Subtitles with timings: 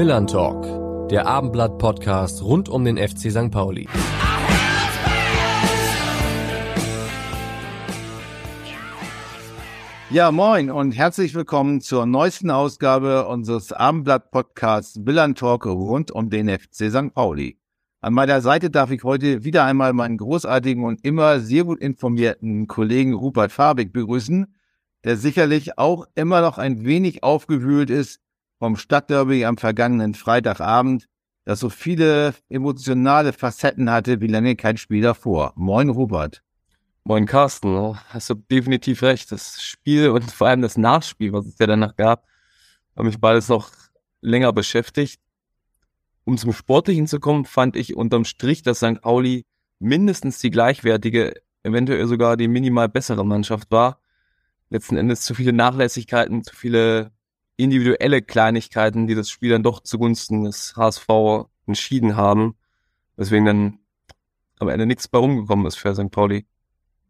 [0.00, 3.50] Millern Talk, der Abendblatt-Podcast rund um den FC St.
[3.50, 3.86] Pauli.
[10.08, 16.48] Ja, moin und herzlich willkommen zur neuesten Ausgabe unseres Abendblatt-Podcasts Millern Talk rund um den
[16.48, 17.12] FC St.
[17.12, 17.58] Pauli.
[18.00, 22.68] An meiner Seite darf ich heute wieder einmal meinen großartigen und immer sehr gut informierten
[22.68, 24.46] Kollegen Rupert Fabig begrüßen,
[25.04, 28.22] der sicherlich auch immer noch ein wenig aufgewühlt ist
[28.60, 31.08] vom Stadtderby am vergangenen Freitagabend,
[31.46, 35.54] das so viele emotionale Facetten hatte wie lange kein Spiel davor.
[35.56, 36.42] Moin, Robert.
[37.02, 37.98] Moin, Carsten.
[38.10, 39.32] Hast du definitiv recht.
[39.32, 42.26] Das Spiel und vor allem das Nachspiel, was es ja danach gab,
[42.94, 43.70] hat mich beides noch
[44.20, 45.22] länger beschäftigt.
[46.24, 49.00] Um zum Sportlichen zu kommen, fand ich unterm Strich, dass St.
[49.00, 49.46] Pauli
[49.78, 54.02] mindestens die gleichwertige, eventuell sogar die minimal bessere Mannschaft war.
[54.68, 57.10] Letzten Endes zu viele Nachlässigkeiten, zu viele
[57.62, 61.08] individuelle Kleinigkeiten, die das Spiel dann doch zugunsten des HSV
[61.66, 62.54] entschieden haben.
[63.16, 63.78] Deswegen dann
[64.58, 66.10] am Ende nichts bei rumgekommen ist für St.
[66.10, 66.46] Pauli.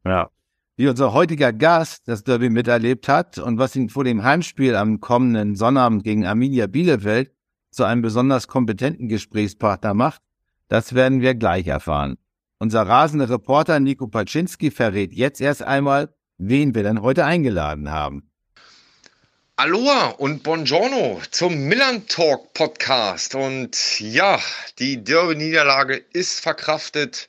[0.05, 0.31] Ja.
[0.77, 5.01] Wie unser heutiger Gast das Derby miterlebt hat und was ihn vor dem Heimspiel am
[5.01, 7.33] kommenden Sonnabend gegen Arminia Bielefeld
[7.71, 10.23] zu einem besonders kompetenten Gesprächspartner macht,
[10.69, 12.17] das werden wir gleich erfahren.
[12.59, 18.30] Unser rasende Reporter Nico Paczynski verrät jetzt erst einmal, wen wir denn heute eingeladen haben.
[19.63, 23.35] Aloha und Buongiorno zum Milan Talk Podcast.
[23.35, 24.41] Und ja,
[24.79, 27.29] die Derby-Niederlage ist verkraftet.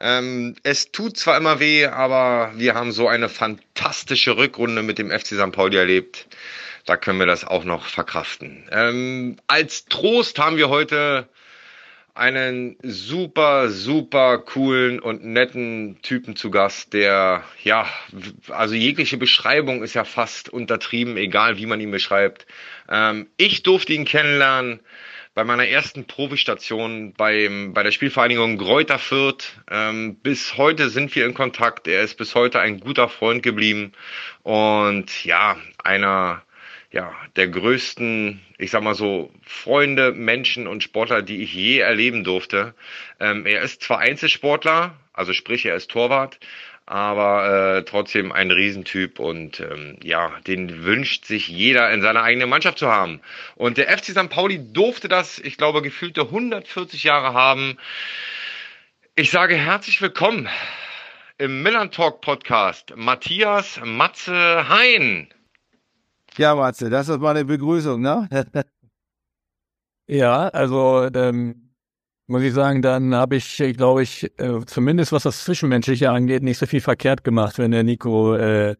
[0.00, 5.10] Ähm, es tut zwar immer weh, aber wir haben so eine fantastische Rückrunde mit dem
[5.10, 5.52] FC St.
[5.52, 6.26] Pauli erlebt.
[6.86, 8.66] Da können wir das auch noch verkraften.
[8.72, 11.28] Ähm, als Trost haben wir heute
[12.16, 17.86] einen super, super coolen und netten Typen zu Gast, der, ja,
[18.48, 22.46] also jegliche Beschreibung ist ja fast untertrieben, egal wie man ihn beschreibt.
[22.88, 24.80] Ähm, ich durfte ihn kennenlernen
[25.34, 29.60] bei meiner ersten Profi-Station beim, bei der Spielvereinigung Gräuter Fürth.
[29.70, 31.86] Ähm, bis heute sind wir in Kontakt.
[31.86, 33.92] Er ist bis heute ein guter Freund geblieben
[34.42, 36.45] und ja, einer
[36.90, 42.24] ja, der größten, ich sag mal so, Freunde, Menschen und Sportler, die ich je erleben
[42.24, 42.74] durfte.
[43.20, 46.38] Ähm, er ist zwar Einzelsportler, also sprich, er ist Torwart,
[46.86, 52.48] aber äh, trotzdem ein Riesentyp und ähm, ja, den wünscht sich jeder in seiner eigenen
[52.48, 53.20] Mannschaft zu haben.
[53.56, 54.30] Und der FC St.
[54.30, 57.76] Pauli durfte das, ich glaube, gefühlte 140 Jahre haben.
[59.16, 60.48] Ich sage herzlich willkommen
[61.38, 65.28] im Millern Talk Podcast Matthias Matze Hein.
[66.38, 68.28] Ja, Matze, das ist mal eine Begrüßung, ne?
[70.06, 71.70] ja, also ähm,
[72.26, 76.58] muss ich sagen, dann habe ich, glaube ich, äh, zumindest was das Zwischenmenschliche angeht, nicht
[76.58, 78.76] so viel verkehrt gemacht, wenn der Nico äh,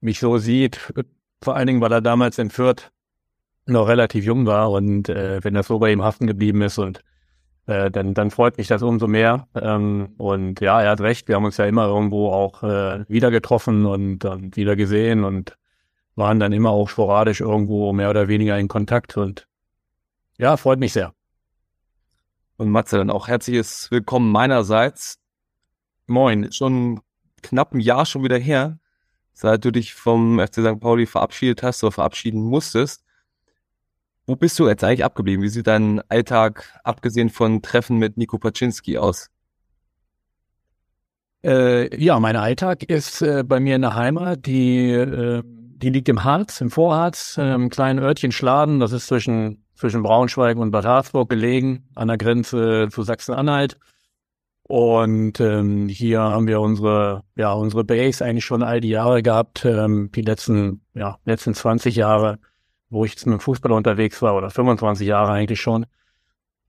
[0.00, 0.92] mich so sieht.
[1.42, 2.90] Vor allen Dingen, weil er damals in Fürth
[3.66, 7.02] noch relativ jung war und äh, wenn das so bei ihm haften geblieben ist und
[7.66, 9.46] äh, dann, dann freut mich das umso mehr.
[9.54, 13.30] Ähm, und ja, er hat recht, wir haben uns ja immer irgendwo auch äh, wieder
[13.30, 15.56] getroffen und, und wieder gesehen und
[16.18, 19.46] waren dann immer auch sporadisch irgendwo mehr oder weniger in Kontakt und
[20.36, 21.14] ja, freut mich sehr.
[22.56, 25.20] Und Matze, dann auch herzliches Willkommen meinerseits.
[26.06, 27.00] Moin, schon
[27.42, 28.80] knapp ein Jahr schon wieder her,
[29.32, 30.80] seit du dich vom FC St.
[30.80, 33.04] Pauli verabschiedet hast oder verabschieden musstest.
[34.26, 35.44] Wo bist du jetzt eigentlich abgeblieben?
[35.44, 39.30] Wie sieht dein Alltag, abgesehen von Treffen mit Nico Paczynski, aus?
[41.44, 45.42] Äh, ja, mein Alltag ist äh, bei mir in der Heimat, die äh,
[45.78, 48.80] die liegt im Harz, im Vorharz, äh, im kleinen Örtchen Schladen.
[48.80, 53.78] Das ist zwischen, zwischen Braunschweig und Bad Harzburg gelegen, an der Grenze zu Sachsen-Anhalt.
[54.64, 59.64] Und ähm, hier haben wir unsere, ja, unsere Base eigentlich schon all die Jahre gehabt,
[59.64, 62.38] ähm, die letzten, ja, letzten 20 Jahre,
[62.90, 65.86] wo ich jetzt mit dem Fußball unterwegs war, oder 25 Jahre eigentlich schon.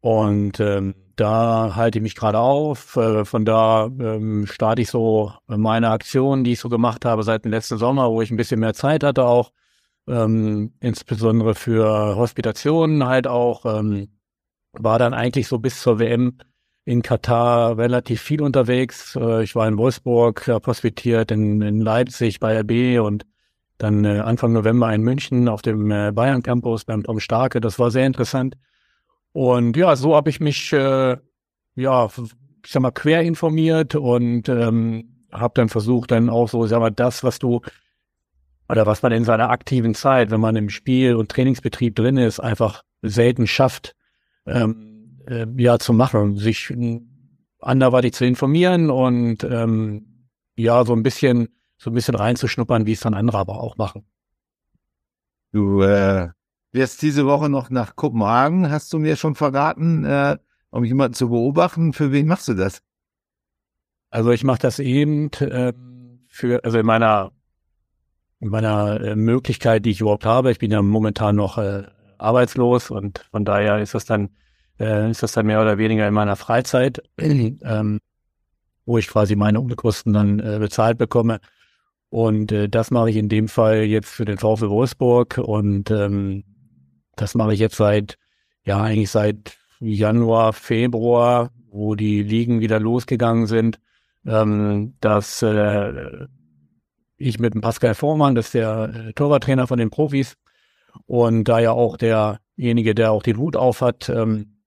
[0.01, 2.95] Und ähm, da halte ich mich gerade auf.
[2.95, 7.45] Äh, von da ähm, starte ich so meine Aktionen, die ich so gemacht habe seit
[7.45, 9.51] dem letzten Sommer, wo ich ein bisschen mehr Zeit hatte auch.
[10.07, 13.65] Ähm, insbesondere für Hospitationen halt auch.
[13.65, 14.09] Ähm,
[14.73, 16.37] war dann eigentlich so bis zur WM
[16.85, 19.15] in Katar relativ viel unterwegs.
[19.15, 23.25] Äh, ich war in Wolfsburg, habe hospitiert, in, in Leipzig bei RB und
[23.77, 27.61] dann äh, Anfang November in München auf dem äh, Bayern Campus beim Tom Starke.
[27.61, 28.55] Das war sehr interessant.
[29.31, 31.17] Und ja, so habe ich mich, äh,
[31.75, 36.79] ja, ich sag mal, quer informiert und ähm, habe dann versucht, dann auch so, sag
[36.79, 37.61] mal, das, was du
[38.67, 42.39] oder was man in seiner aktiven Zeit, wenn man im Spiel- und Trainingsbetrieb drin ist,
[42.39, 43.95] einfach selten schafft,
[44.45, 46.73] ähm, äh, ja, zu machen, sich
[47.59, 52.99] anderweitig zu informieren und ähm, ja, so ein bisschen, so ein bisschen reinzuschnuppern, wie es
[52.99, 54.05] dann andere aber auch machen.
[55.51, 56.29] Du äh,
[56.71, 60.37] wirst diese Woche noch nach Kopenhagen, hast du mir schon verraten, äh,
[60.69, 61.93] um jemanden zu beobachten.
[61.93, 62.81] Für wen machst du das?
[64.09, 65.73] Also ich mache das eben äh,
[66.27, 67.31] für, also in meiner,
[68.39, 70.51] in meiner äh, Möglichkeit, die ich überhaupt habe.
[70.51, 71.83] Ich bin ja momentan noch äh,
[72.17, 74.29] arbeitslos und von daher ist das dann,
[74.79, 77.99] äh, ist das dann mehr oder weniger in meiner Freizeit, ähm,
[78.85, 81.39] wo ich quasi meine Unkosten dann äh, bezahlt bekomme.
[82.09, 86.43] Und äh, das mache ich in dem Fall jetzt für den VfL Wolfsburg und ähm,
[87.21, 88.17] das mache ich jetzt seit,
[88.63, 93.79] ja, eigentlich seit Januar, Februar, wo die Ligen wieder losgegangen sind,
[94.25, 96.27] ähm, dass äh,
[97.17, 100.35] ich mit dem Pascal Vormann, das ist der äh, Torwarttrainer von den Profis
[101.05, 104.57] und da ja auch derjenige, der auch den Hut auf hat, ähm,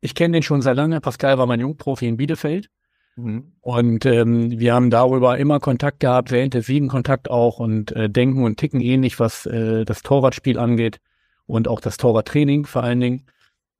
[0.00, 1.00] ich kenne den schon sehr lange.
[1.00, 2.70] Pascal war mein Jungprofi in Bielefeld
[3.18, 3.52] Mhm.
[3.60, 8.44] Und ähm, wir haben darüber immer Kontakt gehabt, sehr intensiven Kontakt auch und äh, denken
[8.44, 10.98] und ticken ähnlich, was äh, das Torwartspiel angeht
[11.48, 13.22] und auch das Torwarttraining vor allen Dingen.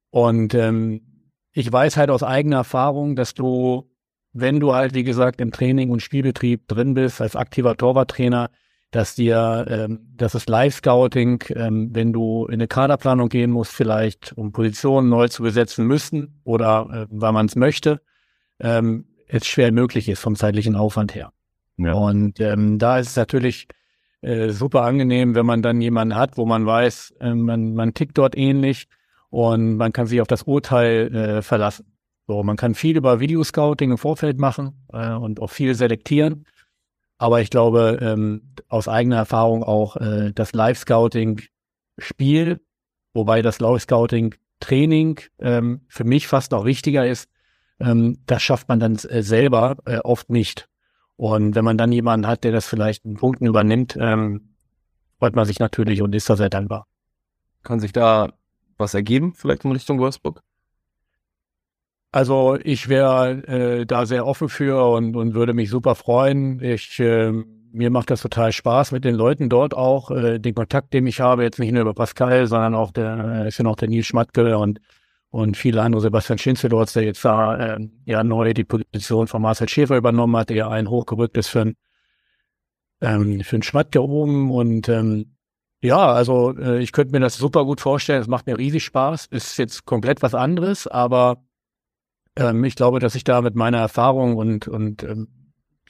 [0.09, 1.01] Und ähm,
[1.53, 3.89] ich weiß halt aus eigener Erfahrung, dass du,
[4.33, 8.49] wenn du halt, wie gesagt, im Training und Spielbetrieb drin bist, als aktiver Torwarttrainer,
[8.91, 14.33] dass dir, ähm, dass das Live-Scouting, ähm, wenn du in eine Kaderplanung gehen musst, vielleicht
[14.35, 18.01] um Positionen neu zu besetzen müssen oder äh, weil man es möchte,
[18.59, 21.31] ähm, es schwer möglich ist vom zeitlichen Aufwand her.
[21.77, 21.93] Ja.
[21.93, 23.67] Und ähm, da ist es natürlich
[24.21, 28.17] äh, super angenehm, wenn man dann jemanden hat, wo man weiß, äh, man, man tickt
[28.17, 28.87] dort ähnlich
[29.29, 31.93] und man kann sich auf das Urteil äh, verlassen.
[32.27, 36.45] So, man kann viel über Videoscouting im Vorfeld machen äh, und auch viel selektieren.
[37.17, 42.61] Aber ich glaube, ähm, aus eigener Erfahrung auch äh, das Live-Scouting-Spiel,
[43.13, 47.29] wobei das Live-Scouting-Training ähm, für mich fast noch wichtiger ist,
[47.79, 50.68] ähm, das schafft man dann äh, selber äh, oft nicht.
[51.19, 54.55] Und wenn man dann jemanden hat, der das vielleicht in Punkten übernimmt, ähm,
[55.17, 56.87] freut man sich natürlich und ist da sehr dankbar.
[57.61, 58.31] Kann sich da
[58.77, 60.39] was ergeben, vielleicht in Richtung Wolfsburg?
[62.13, 66.63] Also ich wäre äh, da sehr offen für und, und würde mich super freuen.
[66.63, 67.33] Ich äh,
[67.73, 71.19] mir macht das total Spaß mit den Leuten dort auch, äh, den Kontakt, den ich
[71.19, 74.57] habe, jetzt nicht nur über Pascal, sondern auch der ist ja noch der Nils Schmatke
[74.57, 74.79] und
[75.31, 79.69] und viele andere, Sebastian Schinzelorz, der jetzt da äh, ja neu die Position von Marcel
[79.69, 81.75] Schäfer übernommen hat, der ein hochgerückt ist für ein,
[83.01, 85.35] ähm, für einen Schmatke oben und ähm,
[85.81, 88.21] ja, also äh, ich könnte mir das super gut vorstellen.
[88.21, 89.27] Es macht mir riesig Spaß.
[89.27, 91.43] Ist jetzt komplett was anderes, aber
[92.35, 95.29] ähm, ich glaube, dass ich da mit meiner Erfahrung und und ähm,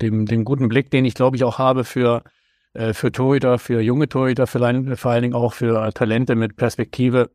[0.01, 2.23] dem dem guten Blick, den ich glaube ich auch habe für
[2.73, 4.59] äh, für Torhüter, für junge Torhüter, für,
[4.97, 7.31] vor allen Dingen auch für Talente mit Perspektive,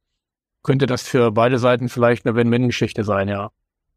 [0.64, 3.52] könnte das für beide Seiten vielleicht eine Win-Win-Geschichte sein, ja.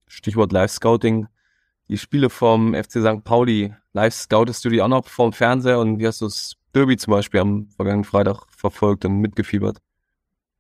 [0.06, 1.28] Stichwort Live-Scouting.
[1.90, 3.24] Die Spiele vom FC St.
[3.24, 6.98] Pauli, live scoutest du die auch noch vom Fernseher und wie hast du das Derby
[6.98, 9.78] zum Beispiel am vergangenen Freitag verfolgt und mitgefiebert?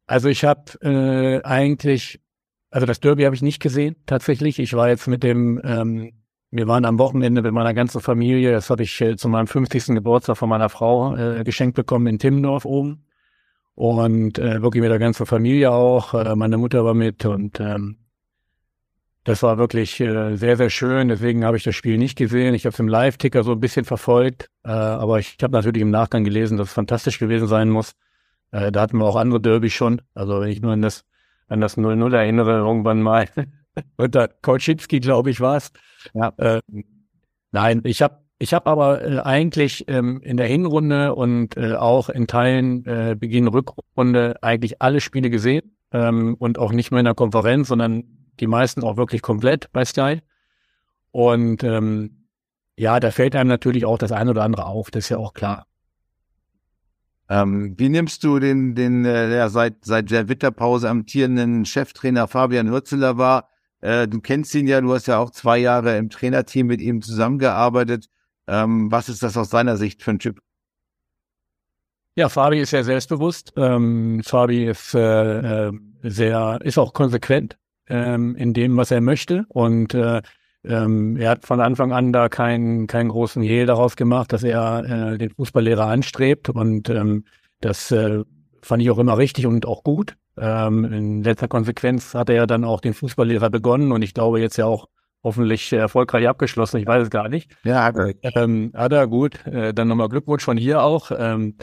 [0.07, 2.21] Also ich habe äh, eigentlich,
[2.71, 4.57] also das Derby habe ich nicht gesehen tatsächlich.
[4.59, 6.13] Ich war jetzt mit dem, ähm,
[6.49, 9.87] wir waren am Wochenende mit meiner ganzen Familie, das habe ich äh, zu meinem 50.
[9.87, 13.03] Geburtstag von meiner Frau äh, geschenkt bekommen in Timmendorf oben
[13.77, 16.15] und äh, wirklich mit der ganzen Familie auch.
[16.15, 17.97] Äh, meine Mutter war mit und ähm,
[19.23, 21.09] das war wirklich äh, sehr, sehr schön.
[21.09, 22.55] Deswegen habe ich das Spiel nicht gesehen.
[22.55, 25.91] Ich habe es im Live-Ticker so ein bisschen verfolgt, äh, aber ich habe natürlich im
[25.91, 27.91] Nachgang gelesen, dass es fantastisch gewesen sein muss.
[28.49, 30.01] Äh, da hatten wir auch andere Derby schon.
[30.15, 31.05] Also wenn ich nur an das
[31.47, 33.29] an das 0-0 erinnere, irgendwann mal
[33.97, 35.71] unter Kolczynski, glaube ich, war es.
[36.15, 36.33] Ja.
[36.37, 36.61] Äh,
[37.51, 42.09] nein, ich habe ich habe aber äh, eigentlich ähm, in der Hinrunde und äh, auch
[42.09, 47.05] in Teilen äh, Beginn Rückrunde eigentlich alle Spiele gesehen ähm, und auch nicht nur in
[47.05, 48.03] der Konferenz, sondern
[48.39, 50.21] die meisten auch wirklich komplett bei Sky.
[51.11, 52.27] Und ähm,
[52.75, 55.33] ja, da fällt einem natürlich auch das eine oder andere auf, das ist ja auch
[55.33, 55.65] klar.
[57.29, 62.69] Ähm, wie nimmst du den, den äh, ja, seit, seit der Winterpause amtierenden Cheftrainer Fabian
[62.69, 63.49] Hürzeler wahr?
[63.81, 67.01] Äh, du kennst ihn ja, du hast ja auch zwei Jahre im Trainerteam mit ihm
[67.01, 68.09] zusammengearbeitet.
[68.47, 70.39] Ähm, was ist das aus seiner Sicht für ein Typ?
[72.15, 73.53] Ja, Fabi ist sehr selbstbewusst.
[73.57, 77.57] Ähm, Fabi ist äh, äh, sehr, ist auch konsequent
[77.89, 79.45] ähm, in dem, was er möchte.
[79.49, 80.21] Und äh,
[80.63, 85.13] ähm, er hat von Anfang an da keinen keinen großen Hehl daraus gemacht, dass er
[85.13, 86.49] äh, den Fußballlehrer anstrebt.
[86.49, 87.25] Und ähm,
[87.61, 88.23] das äh,
[88.63, 90.15] fand ich auch immer richtig und auch gut.
[90.37, 94.39] Ähm, in letzter Konsequenz hat er ja dann auch den Fußballlehrer begonnen und ich glaube
[94.39, 94.87] jetzt ja auch
[95.27, 96.77] hoffentlich erfolgreich abgeschlossen.
[96.77, 97.51] Ich weiß es gar nicht.
[97.63, 98.13] Ja, hat er.
[98.35, 99.45] Ähm, hat er, gut.
[99.45, 101.11] Äh, dann nochmal Glückwunsch von hier auch.
[101.15, 101.55] Ähm,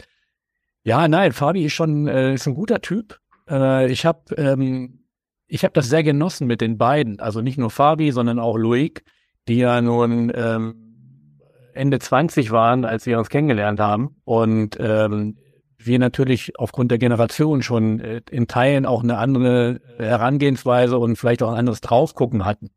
[0.83, 3.19] ja, nein, Fabi ist schon äh, ist ein guter Typ.
[3.49, 4.99] Äh, ich habe ähm,
[5.47, 7.19] ich habe das sehr genossen mit den beiden.
[7.19, 9.03] Also nicht nur Fabi, sondern auch Loic,
[9.47, 11.39] die ja nun ähm,
[11.73, 14.17] Ende 20 waren, als wir uns kennengelernt haben.
[14.25, 15.37] Und ähm,
[15.79, 21.41] wir natürlich aufgrund der Generation schon äh, in Teilen auch eine andere Herangehensweise und vielleicht
[21.41, 22.69] auch ein anderes Draufgucken hatten,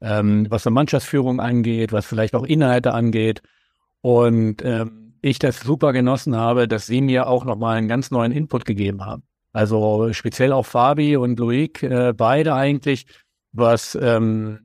[0.00, 3.42] ähm, was die Mannschaftsführung angeht, was vielleicht auch Inhalte angeht.
[4.00, 8.32] Und ähm, ich das super genossen habe, dass sie mir auch nochmal einen ganz neuen
[8.32, 9.22] Input gegeben haben.
[9.52, 13.06] Also speziell auch Fabi und Loic, äh, beide eigentlich,
[13.52, 14.60] was ähm,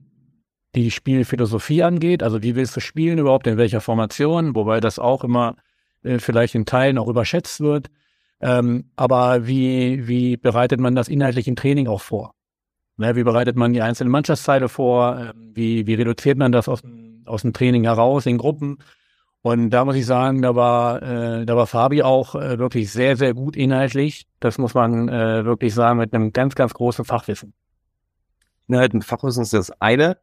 [0.74, 2.22] die Spielphilosophie angeht.
[2.22, 5.56] Also wie willst du spielen überhaupt, in welcher Formation, wobei das auch immer
[6.02, 7.88] äh, vielleicht in Teilen auch überschätzt wird.
[8.40, 12.34] Ähm, aber wie, wie bereitet man das inhaltlich im Training auch vor?
[12.96, 15.18] Ne, wie bereitet man die einzelnen Mannschaftsteile vor?
[15.18, 16.82] Ähm, wie, wie reduziert man das aus,
[17.24, 18.78] aus dem Training heraus in Gruppen?
[19.40, 23.16] Und da muss ich sagen, da war, äh, da war Fabi auch äh, wirklich sehr,
[23.16, 24.26] sehr gut inhaltlich.
[24.38, 27.52] Das muss man äh, wirklich sagen, mit einem ganz, ganz großen Fachwissen.
[28.68, 30.18] Inhalt und Fachwissen ist das eine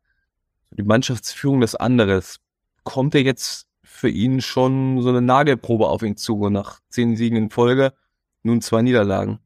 [0.71, 2.39] die Mannschaftsführung des anderes.
[2.83, 7.38] Kommt er jetzt für ihn schon so eine Nagelprobe auf ihn zu nach zehn Siegen
[7.38, 7.93] in Folge,
[8.43, 9.39] nun zwei Niederlagen?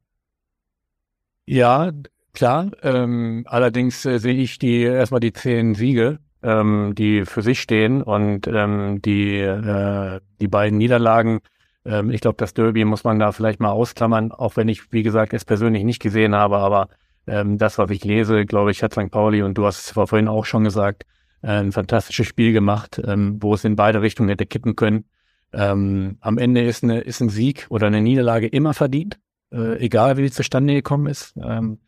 [1.46, 1.92] Ja,
[2.34, 2.70] klar.
[2.82, 8.02] Ähm, allerdings äh, sehe ich die erstmal die zehn Siege, ähm, die für sich stehen
[8.02, 11.40] und ähm, die äh, die beiden Niederlagen.
[11.84, 15.02] Ähm, ich glaube, das Derby muss man da vielleicht mal ausklammern, auch wenn ich wie
[15.02, 16.88] gesagt es persönlich nicht gesehen habe, aber
[17.26, 19.10] ähm, das, was ich lese, glaube ich, hat St.
[19.10, 21.04] Pauli und du hast es vorhin auch schon gesagt,
[21.42, 25.04] äh, ein fantastisches Spiel gemacht, ähm, wo es in beide Richtungen hätte kippen können.
[25.52, 29.18] Ähm, am Ende ist, eine, ist ein Sieg oder eine Niederlage immer verdient,
[29.52, 31.34] äh, egal wie sie zustande gekommen ist.
[31.42, 31.78] Ähm,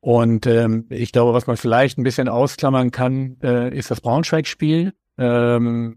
[0.00, 4.92] und ähm, ich glaube, was man vielleicht ein bisschen ausklammern kann, äh, ist das Braunschweig-Spiel.
[5.18, 5.96] Ähm,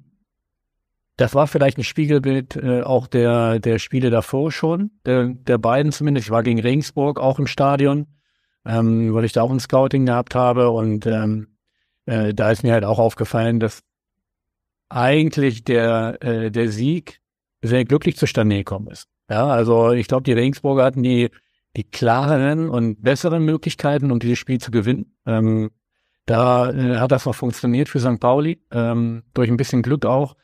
[1.17, 5.91] das war vielleicht ein Spiegelbild äh, auch der, der Spiele davor schon, der, der beiden
[5.91, 6.27] zumindest.
[6.27, 8.07] Ich war gegen Regensburg auch im Stadion
[8.65, 11.47] ähm, weil ich da auch ein Scouting gehabt habe und ähm,
[12.05, 13.81] äh, da ist mir halt auch aufgefallen, dass
[14.89, 17.21] eigentlich der, äh, der Sieg
[17.61, 19.07] sehr glücklich zustande gekommen ist.
[19.29, 21.29] Ja, also ich glaube, die Regensburger hatten die,
[21.77, 25.15] die klareren und besseren Möglichkeiten, um dieses Spiel zu gewinnen.
[25.25, 25.71] Ähm,
[26.25, 28.19] da äh, hat das noch funktioniert für St.
[28.19, 30.35] Pauli, ähm, durch ein bisschen Glück auch,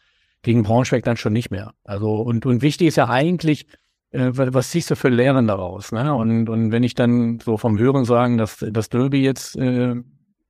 [0.41, 1.73] gegen Braunschweig dann schon nicht mehr.
[1.83, 3.67] Also und, und wichtig ist ja eigentlich,
[4.11, 5.91] äh, was siehst du für Lehren daraus?
[5.91, 6.13] Ne?
[6.13, 9.95] Und, und wenn ich dann so vom Hören sagen, dass das Derby jetzt äh,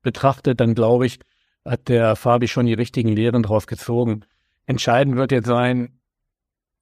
[0.01, 1.19] betrachtet, dann glaube ich,
[1.65, 4.21] hat der Fabi schon die richtigen Lehren daraus gezogen.
[4.65, 5.96] Entscheidend wird jetzt sein,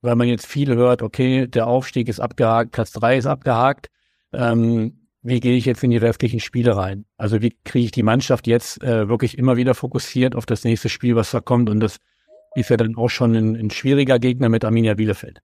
[0.05, 3.89] weil man jetzt viel hört, okay, der Aufstieg ist abgehakt, Platz drei ist abgehakt.
[4.31, 7.05] Ähm, wie gehe ich jetzt in die restlichen Spiele rein?
[7.17, 10.87] Also wie kriege ich die Mannschaft jetzt äh, wirklich immer wieder fokussiert auf das nächste
[10.87, 11.69] Spiel, was da kommt?
[11.69, 11.97] Und das
[12.55, 15.41] ist ja dann auch schon ein, ein schwieriger Gegner mit Arminia Bielefeld.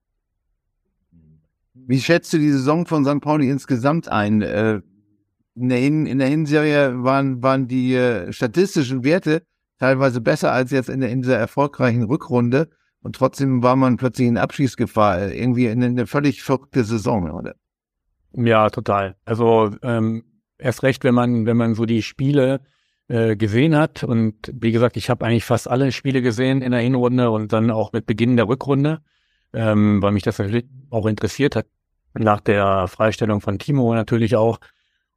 [1.74, 3.20] Wie schätzt du die Saison von St.
[3.20, 4.40] Pauli insgesamt ein?
[4.40, 4.80] Äh,
[5.54, 9.42] in der, Hin in der Hinserie waren, waren die äh, statistischen Werte
[9.78, 12.70] teilweise besser als jetzt in, der, in dieser erfolgreichen Rückrunde.
[13.02, 17.54] Und trotzdem war man plötzlich in Abschießgefahr, irgendwie in eine völlig verrückte Saison, oder?
[18.32, 19.16] Ja, total.
[19.24, 20.24] Also ähm,
[20.58, 22.60] erst recht, wenn man, wenn man so die Spiele
[23.08, 24.04] äh, gesehen hat.
[24.04, 27.70] Und wie gesagt, ich habe eigentlich fast alle Spiele gesehen in der Hinrunde und dann
[27.70, 29.02] auch mit Beginn der Rückrunde
[29.52, 31.66] ähm, weil mich das natürlich auch interessiert hat,
[32.14, 34.58] nach der Freistellung von Timo natürlich auch.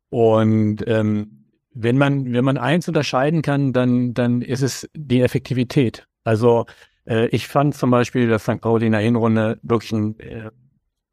[0.10, 6.08] Und ähm, wenn man, wenn man eins unterscheiden kann, dann, dann ist es die Effektivität.
[6.24, 6.66] Also
[7.06, 8.62] äh, ich fand zum Beispiel, dass St.
[8.62, 10.52] Pauli in der Hinrunde wirklich ein, äh,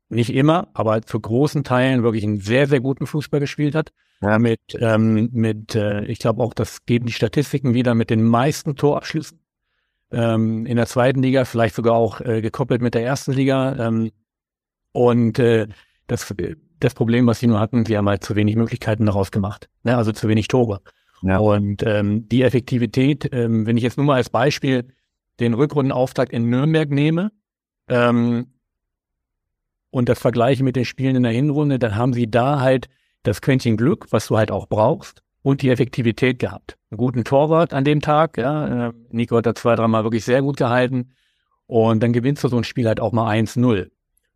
[0.09, 3.93] nicht immer, aber zu großen Teilen wirklich einen sehr, sehr guten Fußball gespielt hat.
[4.21, 4.39] Ja.
[4.39, 8.77] Mit, ähm, mit äh, ich glaube auch, das geben die Statistiken wieder mit den meisten
[8.77, 9.41] Torabschlüssen
[10.13, 13.89] ähm, in der zweiten Liga, vielleicht sogar auch äh, gekoppelt mit der ersten Liga.
[13.89, 14.13] Ähm,
[14.93, 15.67] und äh,
[16.07, 16.33] das,
[16.79, 19.97] das Problem, was sie nur hatten, sie haben halt zu wenig Möglichkeiten daraus gemacht, ne?
[19.97, 20.83] also zu wenig Tore.
[21.23, 21.39] Ja.
[21.39, 24.89] Und ähm, die Effektivität, ähm, wenn ich jetzt nur mal als Beispiel
[25.41, 27.33] den Rückrundenauftakt in Nürnberg nehme
[27.89, 28.47] ähm,
[29.91, 32.89] und das vergleiche mit den Spielen in der Hinrunde, dann haben sie da halt
[33.23, 36.79] das Quäntchen Glück, was du halt auch brauchst, und die Effektivität gehabt.
[36.91, 38.89] Einen guten Torwart an dem Tag, ja.
[38.89, 41.13] Äh, Nico hat da zwei, dreimal wirklich sehr gut gehalten.
[41.67, 43.91] Und dann gewinnst du so ein Spiel halt auch mal 1-0.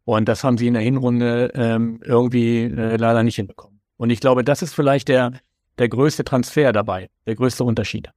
[0.04, 3.80] Und das haben sie in der Hinrunde ähm, irgendwie äh, leider nicht hinbekommen.
[3.96, 5.32] Und ich glaube, das ist vielleicht der,
[5.78, 8.10] der größte Transfer dabei, der größte Unterschied.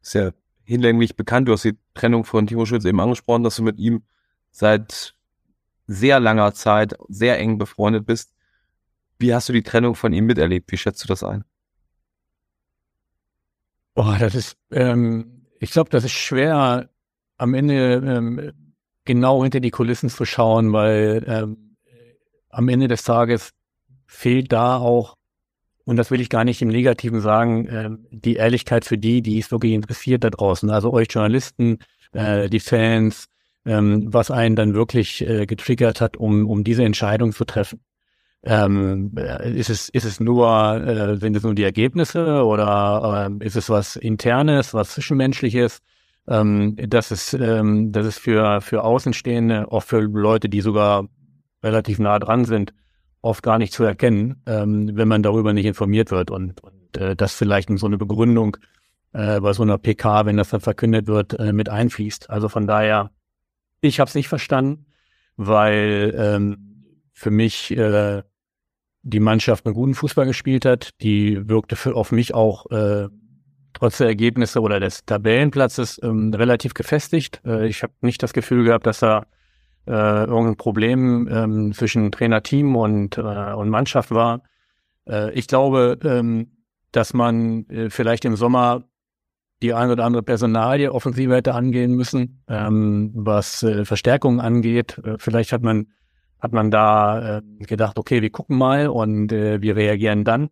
[0.00, 0.34] Sehr
[0.66, 1.48] hinlänglich bekannt.
[1.48, 4.02] Du hast die Trennung von Timo Schulz eben angesprochen, dass du mit ihm
[4.50, 5.14] seit
[5.86, 8.34] sehr langer Zeit sehr eng befreundet bist.
[9.18, 10.70] Wie hast du die Trennung von ihm miterlebt?
[10.70, 11.44] Wie schätzt du das ein?
[13.94, 16.90] Boah, das ist, ähm, ich glaube, das ist schwer
[17.38, 18.52] am Ende ähm,
[19.04, 21.76] genau hinter die Kulissen zu schauen, weil ähm,
[22.50, 23.52] am Ende des Tages
[24.06, 25.15] fehlt da auch,
[25.86, 29.38] und das will ich gar nicht im Negativen sagen, ähm, die Ehrlichkeit für die, die
[29.38, 31.78] es wirklich interessiert da draußen, also euch Journalisten,
[32.12, 33.28] äh, die Fans,
[33.64, 37.80] ähm, was einen dann wirklich äh, getriggert hat, um, um diese Entscheidung zu treffen.
[38.42, 43.44] Ähm, äh, ist es ist es nur äh, sind es nur die Ergebnisse oder äh,
[43.44, 45.80] ist es was internes, was zwischenmenschliches?
[46.28, 51.08] Ähm, das ist ähm, das ist für für Außenstehende, auch für Leute, die sogar
[51.62, 52.72] relativ nah dran sind,
[53.22, 57.16] oft gar nicht zu erkennen, ähm, wenn man darüber nicht informiert wird und, und äh,
[57.16, 58.56] das vielleicht in so eine Begründung
[59.12, 62.30] äh, bei so einer PK, wenn das dann verkündet wird, äh, mit einfließt.
[62.30, 63.10] Also von daher,
[63.80, 64.86] ich habe es nicht verstanden,
[65.36, 68.22] weil ähm, für mich äh,
[69.02, 70.90] die Mannschaft einen guten Fußball gespielt hat.
[71.00, 73.08] Die wirkte für, auf mich auch äh,
[73.72, 77.40] trotz der Ergebnisse oder des Tabellenplatzes ähm, relativ gefestigt.
[77.44, 79.26] Äh, ich habe nicht das Gefühl gehabt, dass da
[79.86, 84.42] äh, irgendein Problem ähm, zwischen Trainerteam und, äh, und Mannschaft war.
[85.08, 86.52] Äh, ich glaube, ähm,
[86.92, 88.84] dass man äh, vielleicht im Sommer
[89.62, 94.98] die ein oder andere Personalie offensiv hätte angehen müssen, ähm, was äh, Verstärkungen angeht.
[95.04, 95.88] Äh, vielleicht hat man
[96.38, 100.50] hat man da äh, gedacht, okay, wir gucken mal und äh, wir reagieren dann.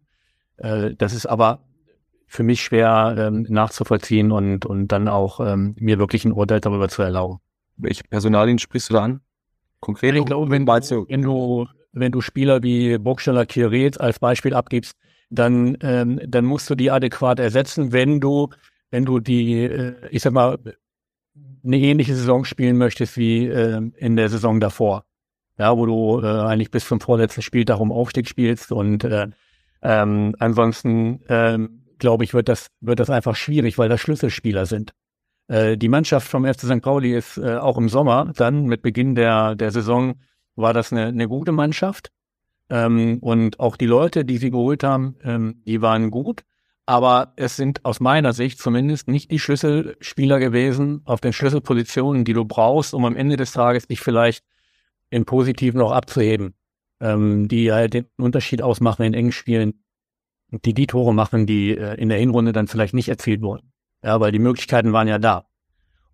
[0.57, 1.61] Äh, das ist aber
[2.27, 6.89] für mich schwer ähm, nachzuvollziehen und, und dann auch ähm, mir wirklich ein Urteil darüber
[6.89, 7.39] zu erlauben.
[7.77, 9.21] Welche Personalien sprichst du da an?
[9.81, 10.15] Konkret?
[10.15, 14.97] Ich glaube, wenn, du, wenn du, wenn du Spieler wie Burgstaller Kiret als Beispiel abgibst,
[15.31, 18.51] dann, ähm, dann musst du die adäquat ersetzen, wenn du,
[18.91, 20.59] wenn du die, äh, ich sag mal,
[21.65, 25.05] eine ähnliche Saison spielen möchtest wie äh, in der Saison davor
[25.59, 29.29] ja, wo du äh, eigentlich bis zum vorletzten Spieltag um Aufstieg spielst und äh,
[29.83, 34.93] ähm, ansonsten ähm, glaube ich, wird das, wird das einfach schwierig, weil das Schlüsselspieler sind.
[35.49, 36.83] Äh, die Mannschaft vom FC St.
[36.83, 40.15] Pauli ist äh, auch im Sommer, dann mit Beginn der, der Saison,
[40.57, 42.11] war das eine, eine gute Mannschaft.
[42.71, 46.45] Ähm, und auch die Leute, die sie geholt haben, ähm, die waren gut.
[46.87, 52.35] Aber es sind aus meiner Sicht zumindest nicht die Schlüsselspieler gewesen auf den Schlüsselpositionen, die
[52.35, 54.45] du brauchst, um am Ende des Tages dich vielleicht
[55.11, 56.55] im Positiven auch abzuheben,
[57.01, 59.83] ähm, die halt den Unterschied ausmachen in engen Spielen,
[60.51, 63.74] die die Tore machen, die äh, in der Hinrunde dann vielleicht nicht erzielt wurden.
[64.05, 65.47] Ja, weil die Möglichkeiten waren ja da.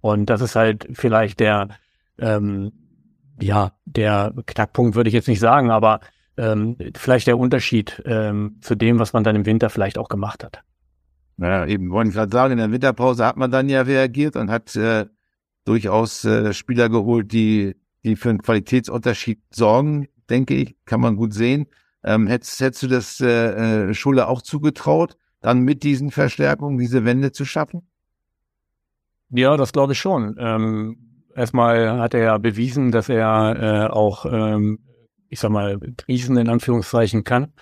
[0.01, 1.69] Und das ist halt vielleicht der,
[2.19, 2.73] ähm,
[3.41, 6.01] ja, der Knackpunkt würde ich jetzt nicht sagen, aber
[6.37, 10.45] ähm, vielleicht der Unterschied ähm, zu dem, was man dann im Winter vielleicht auch gemacht
[10.45, 10.63] hat.
[11.37, 14.51] Ja, eben, wollte ich gerade sagen, in der Winterpause hat man dann ja reagiert und
[14.51, 15.07] hat äh,
[15.65, 17.75] durchaus äh, Spieler geholt, die
[18.05, 21.67] die für einen Qualitätsunterschied sorgen, denke ich, kann man gut sehen.
[22.03, 27.05] Ähm, hättest, hättest du das äh, äh, Schule auch zugetraut, dann mit diesen Verstärkungen diese
[27.05, 27.83] Wende zu schaffen?
[29.31, 30.37] Ja, das glaube ich schon.
[30.39, 34.81] Ähm, erstmal hat er ja bewiesen, dass er äh, auch, ähm,
[35.29, 37.53] ich sag mal, Krisen in Anführungszeichen kann.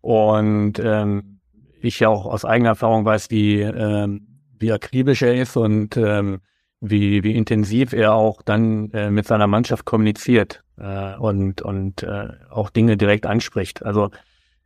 [0.00, 1.40] Und ähm,
[1.80, 4.26] ich ja auch aus eigener Erfahrung weiß, wie, ähm,
[4.58, 6.40] wie akribisch er ist und ähm,
[6.80, 12.28] wie, wie intensiv er auch dann äh, mit seiner Mannschaft kommuniziert äh, und, und äh,
[12.50, 13.84] auch Dinge direkt anspricht.
[13.84, 14.10] Also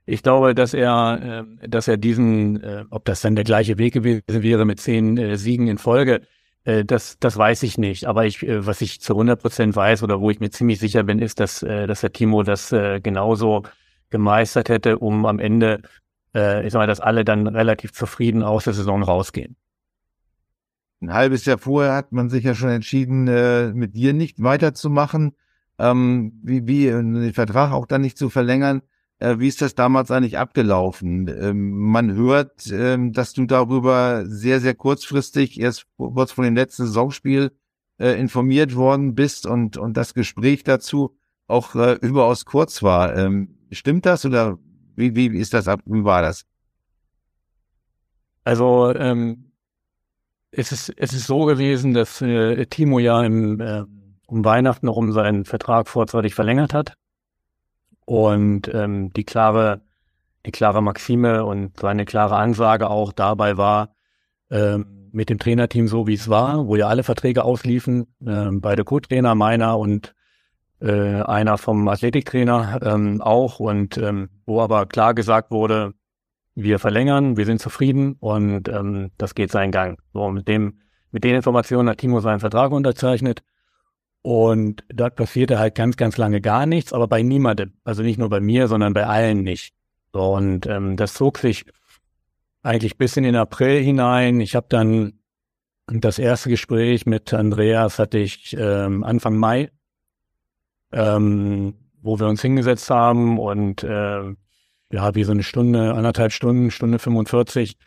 [0.08, 3.92] ich glaube, dass er, äh, dass er diesen, äh, ob das dann der gleiche Weg
[3.92, 6.22] gewesen wäre mit zehn äh, Siegen in Folge,
[6.64, 8.06] äh, das, das weiß ich nicht.
[8.06, 11.02] Aber ich, äh, was ich zu 100 Prozent weiß oder wo ich mir ziemlich sicher
[11.02, 13.64] bin, ist, dass, äh, dass der Timo das äh, genauso
[14.10, 15.82] gemeistert hätte, um am Ende,
[16.34, 19.56] äh, ich sag mal, dass alle dann relativ zufrieden aus der Saison rausgehen.
[21.00, 25.36] Ein halbes Jahr vorher hat man sich ja schon entschieden, äh, mit dir nicht weiterzumachen,
[25.78, 28.82] ähm, wie, wie den Vertrag auch dann nicht zu verlängern.
[29.18, 31.28] Äh, wie ist das damals eigentlich abgelaufen?
[31.28, 36.86] Ähm, man hört, ähm, dass du darüber sehr, sehr kurzfristig, erst kurz vor dem letzten
[36.86, 37.52] Saisonspiel,
[37.98, 43.16] äh, informiert worden bist und, und das Gespräch dazu auch äh, überaus kurz war.
[43.16, 44.58] Ähm, stimmt das oder
[44.94, 45.80] wie, wie ist das ab?
[45.86, 46.44] Wie war das?
[48.44, 49.52] Also ähm,
[50.50, 53.84] es ist, es ist so gewesen, dass äh, Timo ja im, äh,
[54.26, 56.94] um Weihnachten noch um seinen Vertrag vorzeitig verlängert hat.
[58.08, 59.82] Und ähm, die klare,
[60.46, 63.90] die klare Maxime und seine klare Ansage auch dabei war,
[64.50, 68.84] ähm, mit dem Trainerteam so wie es war, wo ja alle Verträge ausliefen, äh, beide
[68.84, 70.14] Co-Trainer, meiner und
[70.80, 75.92] äh, einer vom Athletiktrainer ähm, auch und ähm, wo aber klar gesagt wurde,
[76.54, 79.98] wir verlängern, wir sind zufrieden und ähm, das geht seinen Gang.
[80.14, 83.42] So, mit dem, mit den Informationen hat Timo seinen Vertrag unterzeichnet.
[84.22, 87.72] Und dort passierte halt ganz, ganz lange gar nichts, aber bei niemandem.
[87.84, 89.74] Also nicht nur bei mir, sondern bei allen nicht.
[90.12, 91.64] So, und ähm, das zog sich
[92.62, 94.40] eigentlich bis in den April hinein.
[94.40, 95.14] Ich habe dann
[95.86, 99.70] das erste Gespräch mit Andreas hatte ich ähm, Anfang Mai,
[100.92, 104.34] ähm, wo wir uns hingesetzt haben und äh,
[104.90, 107.78] ja, wie so eine Stunde, anderthalb Stunden, Stunde 45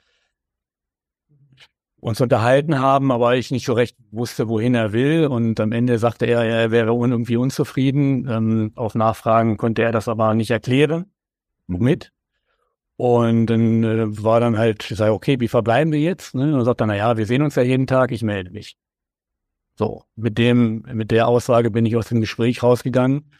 [2.01, 5.27] uns unterhalten haben, aber ich nicht so recht wusste, wohin er will.
[5.27, 8.27] Und am Ende sagte er, er wäre irgendwie unzufrieden.
[8.27, 11.05] Ähm, auf Nachfragen konnte er das aber nicht erklären
[11.67, 12.11] mit.
[12.97, 16.35] Und dann äh, war dann halt, ich sage, okay, wie verbleiben wir jetzt?
[16.35, 16.53] Ne?
[16.53, 18.77] Und er sagt dann, na ja, wir sehen uns ja jeden Tag, ich melde mich.
[19.75, 23.31] So, mit dem, mit der Aussage bin ich aus dem Gespräch rausgegangen.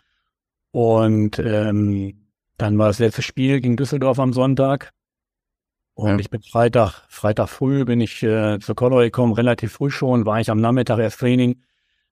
[0.71, 4.93] Und ähm, dann war das letzte Spiel gegen Düsseldorf am Sonntag.
[5.93, 10.25] Und ich bin Freitag, Freitag früh bin ich äh, zur Color gekommen, relativ früh schon,
[10.25, 11.61] war ich am Nachmittag erst Training,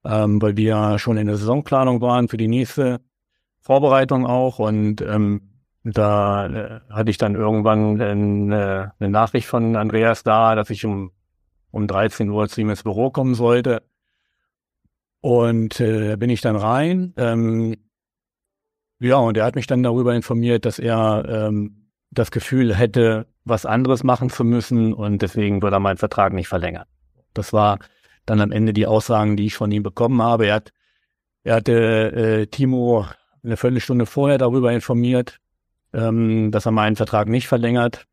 [0.06, 3.00] ähm, weil wir schon in der Saisonplanung waren für die nächste
[3.62, 4.60] Vorbereitung auch.
[4.60, 5.50] Und ähm,
[5.84, 11.12] da äh, hatte ich dann irgendwann eine, eine Nachricht von Andreas da, dass ich um,
[11.72, 13.84] um 13 Uhr zu ihm ins Büro kommen sollte.
[15.22, 17.14] Und äh, bin ich dann rein.
[17.18, 17.76] Ähm,
[19.00, 21.79] ja, und er hat mich dann darüber informiert, dass er ähm,
[22.12, 26.48] das Gefühl hätte, was anderes machen zu müssen und deswegen würde er meinen Vertrag nicht
[26.48, 26.86] verlängern.
[27.34, 27.80] Das war
[28.26, 30.48] dann am Ende die Aussagen, die ich von ihm bekommen habe.
[30.48, 30.72] Er hat,
[31.44, 31.74] er hatte
[32.12, 33.06] äh, Timo
[33.44, 35.40] eine Viertelstunde vorher darüber informiert,
[35.94, 38.06] ähm, dass er meinen Vertrag nicht verlängert.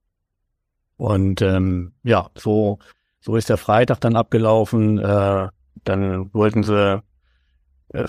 [0.96, 2.78] Und ähm, ja, so,
[3.20, 4.98] so ist der Freitag dann abgelaufen.
[4.98, 5.48] Äh,
[5.84, 7.02] dann wollten sie,
[7.92, 8.06] äh,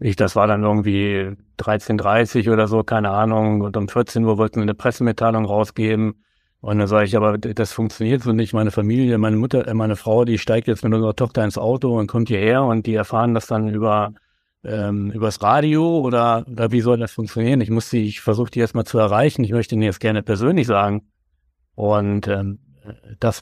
[0.00, 4.60] ich, das war dann irgendwie 13.30 oder so, keine Ahnung, und um 14 Uhr wollten
[4.60, 6.24] sie eine Pressemitteilung rausgeben.
[6.62, 8.52] Und dann sage ich, aber das funktioniert so nicht.
[8.52, 11.98] Meine Familie, meine Mutter, äh, meine Frau, die steigt jetzt mit unserer Tochter ins Auto
[11.98, 14.12] und kommt hierher und die erfahren das dann über
[14.62, 17.62] ähm, übers Radio oder, oder wie soll das funktionieren?
[17.62, 19.42] Ich muss sie, ich versuche die jetzt mal zu erreichen.
[19.42, 21.08] Ich möchte Ihnen jetzt gerne persönlich sagen.
[21.74, 22.58] Und ähm,
[23.18, 23.40] das,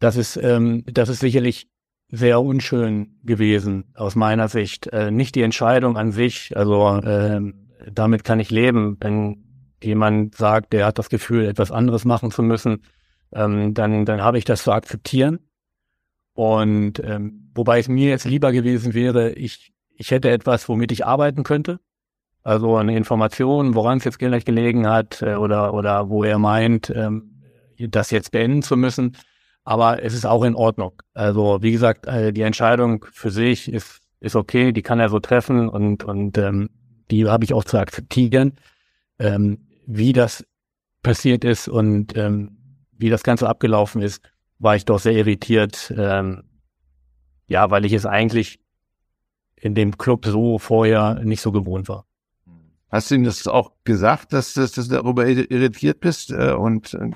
[0.00, 1.68] das ist, ähm, das ist sicherlich
[2.10, 4.86] sehr unschön gewesen aus meiner Sicht.
[4.88, 9.44] Äh, nicht die Entscheidung an sich, also ähm, damit kann ich leben, wenn
[9.82, 12.82] jemand sagt, der hat das Gefühl, etwas anderes machen zu müssen,
[13.32, 15.38] ähm, dann, dann habe ich das zu akzeptieren.
[16.32, 21.04] Und ähm, wobei es mir jetzt lieber gewesen wäre, ich ich hätte etwas, womit ich
[21.04, 21.80] arbeiten könnte.
[22.42, 26.90] Also eine Information, woran es jetzt gleich gelegen hat äh, oder, oder wo er meint,
[26.94, 27.42] ähm,
[27.78, 29.16] das jetzt beenden zu müssen.
[29.68, 31.02] Aber es ist auch in Ordnung.
[31.12, 35.20] Also wie gesagt, äh, die Entscheidung für sich ist, ist okay, die kann er so
[35.20, 36.70] treffen und, und ähm,
[37.10, 38.54] die habe ich auch zu akzeptieren.
[39.18, 40.46] Ähm, wie das
[41.02, 42.56] passiert ist und ähm,
[42.96, 44.22] wie das Ganze abgelaufen ist,
[44.58, 45.92] war ich doch sehr irritiert.
[45.94, 46.44] Ähm,
[47.46, 48.60] ja, weil ich es eigentlich
[49.54, 52.06] in dem Club so vorher nicht so gewohnt war.
[52.88, 56.94] Hast du ihm das auch gesagt, dass, dass, dass du darüber irritiert bist äh, und
[56.94, 57.10] äh,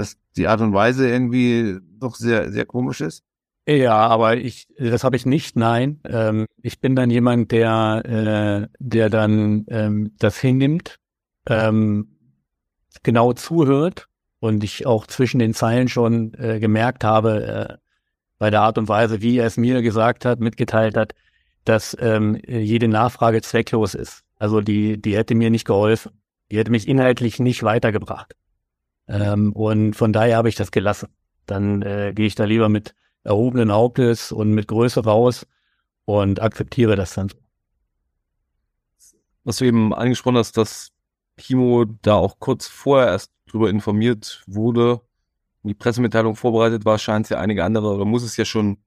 [0.00, 3.22] dass die Art und Weise irgendwie doch sehr, sehr komisch ist?
[3.66, 6.00] Ja, aber ich, das habe ich nicht, nein.
[6.04, 10.96] Ähm, ich bin dann jemand, der, äh, der dann ähm, das hinnimmt,
[11.46, 12.16] ähm,
[13.02, 14.08] genau zuhört
[14.40, 17.76] und ich auch zwischen den Zeilen schon äh, gemerkt habe, äh,
[18.38, 21.14] bei der Art und Weise, wie er es mir gesagt hat, mitgeteilt hat,
[21.64, 24.22] dass ähm, jede Nachfrage zwecklos ist.
[24.38, 26.12] Also die, die hätte mir nicht geholfen.
[26.50, 28.34] Die hätte mich inhaltlich nicht weitergebracht.
[29.10, 31.08] Ähm, und von daher habe ich das gelassen.
[31.46, 32.94] Dann äh, gehe ich da lieber mit
[33.24, 35.46] erhobenen Hauptes und mit Größe raus
[36.04, 37.30] und akzeptiere das dann.
[39.42, 40.92] Was du eben angesprochen hast, dass
[41.36, 45.00] Timo da auch kurz vorher erst drüber informiert wurde,
[45.64, 48.78] die Pressemitteilung vorbereitet war, scheint es ja einige andere, oder muss es ja schon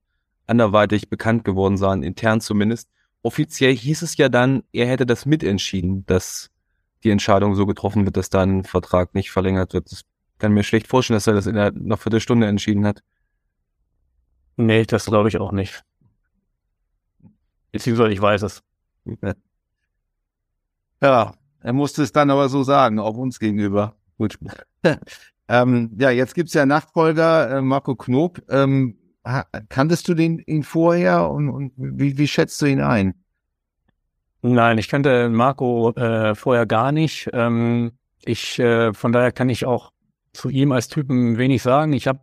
[0.47, 2.89] anderweitig bekannt geworden sein, intern zumindest.
[3.23, 6.49] Offiziell hieß es ja dann, er hätte das mitentschieden, dass
[7.03, 9.91] die Entscheidung so getroffen wird, dass da ein Vertrag nicht verlängert wird.
[9.91, 10.03] Das
[10.43, 13.01] kann mir schlecht vorstellen, dass er das in einer Viertelstunde entschieden hat.
[14.57, 15.83] Nee, das glaube ich auch nicht.
[17.71, 18.61] Beziehungsweise ich weiß es.
[21.01, 23.95] Ja, er musste es dann aber so sagen, auch uns gegenüber.
[24.17, 24.37] Gut.
[25.47, 28.41] ähm, ja, jetzt gibt's ja Nachfolger, äh, Marco Knob.
[28.49, 28.97] Ähm,
[29.69, 33.13] kanntest du den ihn vorher und, und wie, wie schätzt du ihn ein?
[34.41, 37.29] Nein, ich kannte Marco äh, vorher gar nicht.
[37.31, 37.93] Ähm,
[38.25, 39.93] ich äh, von daher kann ich auch
[40.33, 41.93] zu ihm als Typen wenig sagen.
[41.93, 42.19] Ich habe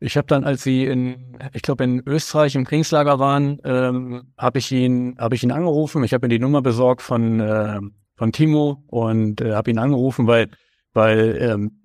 [0.00, 4.58] ich habe dann, als sie in, ich glaube in Österreich im Kriegslager waren, ähm, habe
[4.58, 6.04] ich ihn habe ich ihn angerufen.
[6.04, 7.80] Ich habe ihm die Nummer besorgt von äh,
[8.16, 10.50] von Timo und äh, habe ihn angerufen, weil
[10.92, 11.84] weil ähm,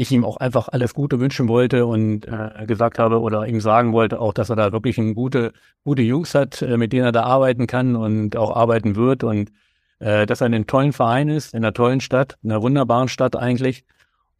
[0.00, 3.92] ich ihm auch einfach alles Gute wünschen wollte und äh, gesagt habe oder ihm sagen
[3.92, 5.52] wollte auch, dass er da wirklich ein gute,
[5.84, 9.52] gute Jungs hat, äh, mit denen er da arbeiten kann und auch arbeiten wird und
[9.98, 13.08] äh, dass er in einem tollen Verein ist, in einer tollen Stadt, in einer wunderbaren
[13.08, 13.84] Stadt eigentlich.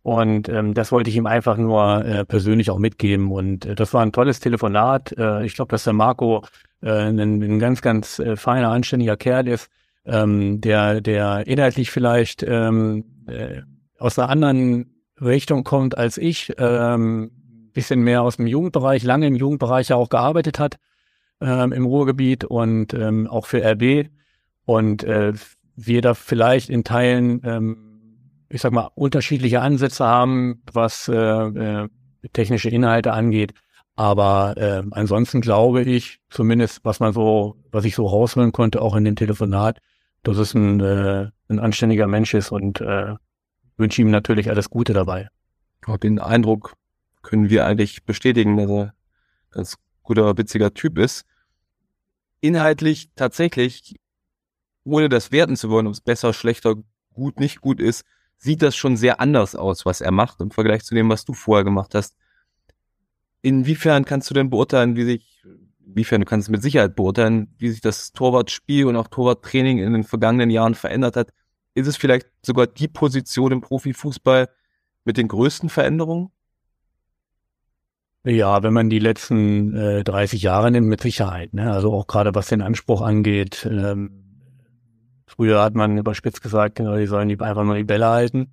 [0.02, 3.30] Und ähm, das wollte ich ihm einfach nur äh, persönlich auch mitgeben.
[3.30, 5.12] Und äh, das war ein tolles Telefonat.
[5.18, 6.44] Äh, ich glaube, dass der Marco
[6.82, 9.70] äh, ein, ein ganz, ganz äh, feiner, anständiger Kerl ist,
[10.06, 13.62] ähm, der, der inhaltlich vielleicht ähm, äh,
[13.98, 17.30] aus einer anderen Richtung kommt als ich, ähm,
[17.72, 20.76] bisschen mehr aus dem Jugendbereich, lange im Jugendbereich ja auch gearbeitet hat
[21.40, 24.08] ähm, im Ruhrgebiet und ähm, auch für RB
[24.64, 25.32] und äh,
[25.76, 27.89] wir da vielleicht in Teilen, ähm,
[28.50, 31.88] ich sag mal, unterschiedliche Ansätze haben, was äh, äh,
[32.32, 33.54] technische Inhalte angeht.
[33.96, 38.96] Aber äh, ansonsten glaube ich, zumindest was man so, was ich so raushören konnte, auch
[38.96, 39.78] in dem Telefonat,
[40.22, 43.14] dass es ein, äh, ein anständiger Mensch ist und äh,
[43.76, 45.28] wünsche ihm natürlich alles Gute dabei.
[45.86, 46.74] Auch den Eindruck
[47.22, 48.92] können wir eigentlich bestätigen, dass er ein
[49.50, 51.24] ganz guter, witziger Typ ist.
[52.40, 53.96] Inhaltlich tatsächlich,
[54.84, 56.74] ohne das werten zu wollen, ob es besser, schlechter,
[57.12, 58.04] gut, nicht gut ist,
[58.40, 61.35] sieht das schon sehr anders aus, was er macht im Vergleich zu dem, was du
[61.35, 62.16] vorher gemacht hast.
[63.42, 65.44] Inwiefern kannst du denn beurteilen, wie sich,
[65.87, 70.05] inwiefern du kannst mit Sicherheit beurteilen, wie sich das Torwartspiel und auch Torwarttraining in den
[70.05, 71.33] vergangenen Jahren verändert hat?
[71.74, 74.48] Ist es vielleicht sogar die Position im Profifußball
[75.05, 76.31] mit den größten Veränderungen?
[78.24, 81.55] Ja, wenn man die letzten äh, 30 Jahre nimmt, mit Sicherheit.
[81.55, 81.70] Ne?
[81.72, 83.66] Also auch gerade was den Anspruch angeht.
[83.70, 84.19] Ähm,
[85.31, 88.53] früher hat man überspitzt gesagt, genau, die sollen die einfach nur die Bälle halten.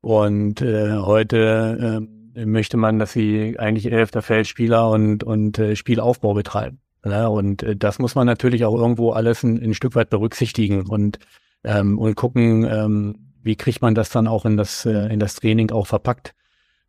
[0.00, 2.00] Und äh, heute
[2.34, 6.80] äh, möchte man, dass sie eigentlich elfter Feldspieler und, und äh, Spielaufbau betreiben.
[7.04, 7.28] Ne?
[7.28, 11.18] Und äh, das muss man natürlich auch irgendwo alles ein, ein Stück weit berücksichtigen und,
[11.64, 15.34] ähm, und gucken, ähm, wie kriegt man das dann auch in das, äh, in das
[15.34, 16.34] Training auch verpackt.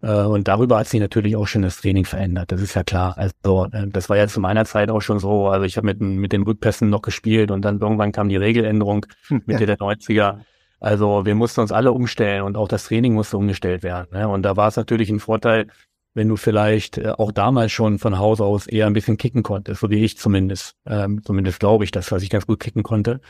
[0.01, 2.51] Äh, und darüber hat sich natürlich auch schon das Training verändert.
[2.51, 3.17] Das ist ja klar.
[3.17, 5.47] Also äh, das war ja zu meiner Zeit auch schon so.
[5.47, 9.05] Also ich habe mit, mit den Rückpässen noch gespielt und dann irgendwann kam die Regeländerung
[9.27, 9.65] hm, Mitte ja.
[9.67, 10.39] der 90er.
[10.79, 14.07] Also wir mussten uns alle umstellen und auch das Training musste umgestellt werden.
[14.11, 14.27] Ne?
[14.27, 15.67] Und da war es natürlich ein Vorteil,
[16.13, 19.81] wenn du vielleicht äh, auch damals schon von Haus aus eher ein bisschen kicken konntest,
[19.81, 20.75] so wie ich zumindest.
[20.85, 23.21] Ähm, zumindest glaube ich das, dass ich ganz gut kicken konnte.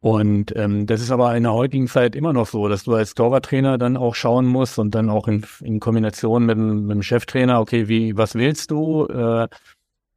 [0.00, 3.14] Und ähm, das ist aber in der heutigen Zeit immer noch so, dass du als
[3.14, 7.60] Torwarttrainer dann auch schauen musst und dann auch in, in Kombination mit, mit dem Cheftrainer,
[7.60, 9.06] okay, wie, was willst du?
[9.06, 9.48] Äh,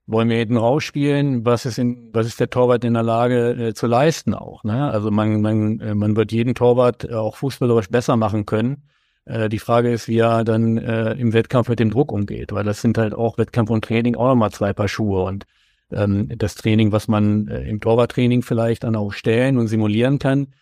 [0.06, 1.46] wollen wir hinten rausspielen?
[1.46, 4.64] Was ist in, was ist der Torwart in der Lage äh, zu leisten auch?
[4.64, 4.92] Ne?
[4.92, 8.84] Also man, man, äh, man wird jeden Torwart äh, auch fußballerisch besser machen können.
[9.26, 12.64] Äh, die Frage ist, wie er dann äh, im Wettkampf mit dem Druck umgeht, weil
[12.64, 15.46] das sind halt auch Wettkampf und Training auch nochmal zwei Paar Schuhe und
[15.94, 20.54] ähm, das Training, was man äh, im Torwarttraining vielleicht dann auch stellen und simulieren kann,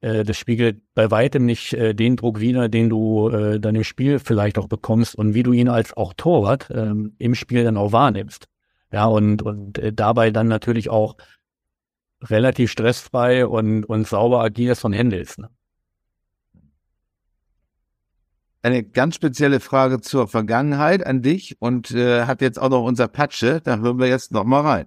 [0.00, 3.84] äh, das spiegelt bei weitem nicht äh, den Druck wider, den du äh, dann im
[3.84, 7.76] Spiel vielleicht auch bekommst und wie du ihn als auch Torwart ähm, im Spiel dann
[7.76, 8.46] auch wahrnimmst.
[8.92, 11.16] Ja, und, und äh, dabei dann natürlich auch
[12.22, 15.38] relativ stressfrei und, und sauber agierst und handelst.
[15.38, 15.48] Ne?
[18.66, 23.06] Eine ganz spezielle Frage zur Vergangenheit an dich und äh, hat jetzt auch noch unser
[23.06, 23.60] Patsche.
[23.62, 24.86] Da hören wir jetzt noch mal rein.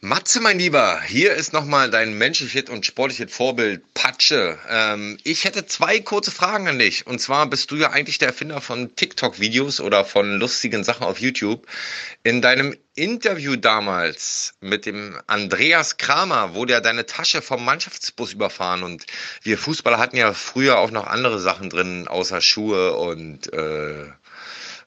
[0.00, 4.58] Matze, mein Lieber, hier ist nochmal dein menschliches und sportliches Vorbild Patsche.
[4.68, 7.06] Ähm, ich hätte zwei kurze Fragen an dich.
[7.06, 11.18] Und zwar bist du ja eigentlich der Erfinder von TikTok-Videos oder von lustigen Sachen auf
[11.18, 11.66] YouTube.
[12.22, 18.82] In deinem Interview damals mit dem Andreas Kramer wurde ja deine Tasche vom Mannschaftsbus überfahren
[18.82, 19.04] und
[19.42, 24.06] wir Fußballer hatten ja früher auch noch andere Sachen drin, außer Schuhe und äh,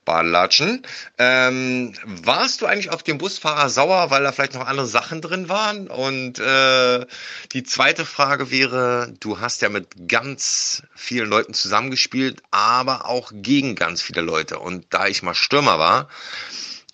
[0.06, 0.88] Badelatschen.
[1.20, 5.48] Ähm, warst du eigentlich auf dem Busfahrer sauer, weil da vielleicht noch andere Sachen drin
[5.48, 5.88] waren?
[5.88, 7.06] Und äh,
[7.54, 13.76] die zweite Frage wäre, du hast ja mit ganz vielen Leuten zusammengespielt, aber auch gegen
[13.76, 14.58] ganz viele Leute.
[14.58, 16.10] Und da ich mal Stürmer war,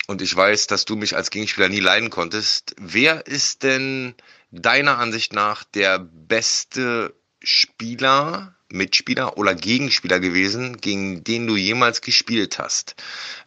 [0.08, 4.16] und ich weiß, dass du mich als Gegenspieler nie leiden konntest, wer ist denn
[4.52, 12.60] deiner Ansicht nach der beste Spieler Mitspieler oder Gegenspieler gewesen, gegen den du jemals gespielt
[12.60, 12.96] hast?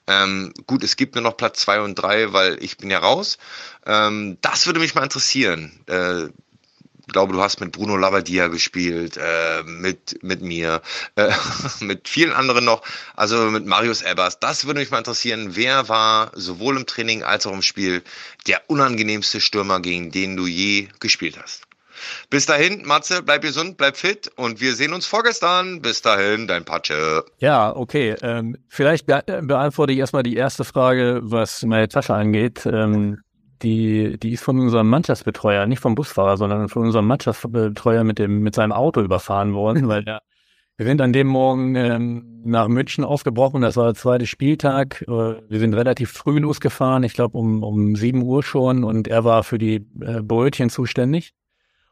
[0.07, 3.39] Ähm, gut, es gibt nur noch Platz zwei und drei, weil ich bin ja raus.
[3.85, 5.81] Ähm, das würde mich mal interessieren.
[5.87, 6.29] Äh,
[7.09, 10.83] glaube, du hast mit Bruno Labbadia gespielt, äh, mit, mit mir,
[11.17, 11.33] äh,
[11.81, 12.83] mit vielen anderen noch,
[13.17, 14.39] also mit Marius Ebers.
[14.39, 15.57] Das würde mich mal interessieren.
[15.57, 18.03] Wer war sowohl im Training als auch im Spiel
[18.47, 21.69] der unangenehmste Stürmer, gegen den du je gespielt hast?
[22.31, 25.83] Bis dahin, Matze, bleib gesund, bleib fit und wir sehen uns vorgestern.
[25.83, 27.25] Bis dahin, dein Patsche.
[27.39, 28.15] Ja, okay.
[28.23, 32.67] Ähm, vielleicht be beantworte ich erstmal die erste Frage, was meine Tasche angeht.
[32.67, 33.19] Ähm,
[33.63, 38.41] die, die ist von unserem Mannschaftsbetreuer, nicht vom Busfahrer, sondern von unserem Mannschaftsbetreuer mit dem,
[38.41, 40.23] mit seinem Auto überfahren worden, weil der,
[40.77, 43.63] wir sind an dem Morgen ähm, nach München aufgebrochen.
[43.63, 45.03] Das war der zweite Spieltag.
[45.03, 49.25] Äh, wir sind relativ früh losgefahren, ich glaube um, um sieben Uhr schon, und er
[49.25, 51.35] war für die äh, Brötchen zuständig.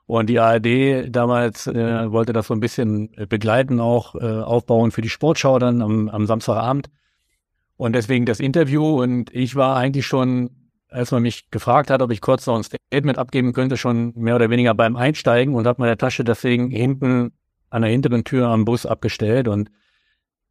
[0.07, 5.03] Und die ARD damals äh, wollte das so ein bisschen begleiten, auch äh, aufbauen für
[5.03, 6.89] die Sportschau dann am, am Samstagabend.
[7.77, 9.03] Und deswegen das Interview.
[9.03, 12.63] Und ich war eigentlich schon, als man mich gefragt hat, ob ich kurz noch ein
[12.63, 17.33] Statement abgeben könnte, schon mehr oder weniger beim Einsteigen und habe meine Tasche deswegen hinten
[17.71, 19.49] an der hinteren Tür am Bus abgestellt.
[19.49, 19.71] Und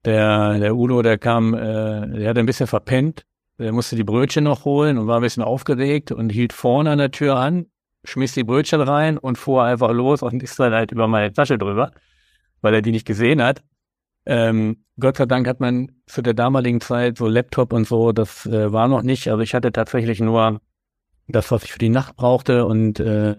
[0.06, 3.26] Der, der Udo, der kam, äh, der hat ein bisschen verpennt.
[3.58, 7.00] Der musste die Brötchen noch holen und war ein bisschen aufgeregt und hielt vorne an
[7.00, 7.68] der Tür an,
[8.04, 11.58] schmiss die Brötchen rein und fuhr einfach los und ist dann halt über meine Tasche
[11.58, 11.92] drüber,
[12.62, 13.64] weil er die nicht gesehen hat.
[14.26, 18.46] Ähm, Gott sei Dank hat man zu der damaligen Zeit so Laptop und so, das
[18.46, 19.28] äh, war noch nicht.
[19.28, 20.62] Also ich hatte tatsächlich nur
[21.28, 23.36] das, was ich für die Nacht brauchte und äh,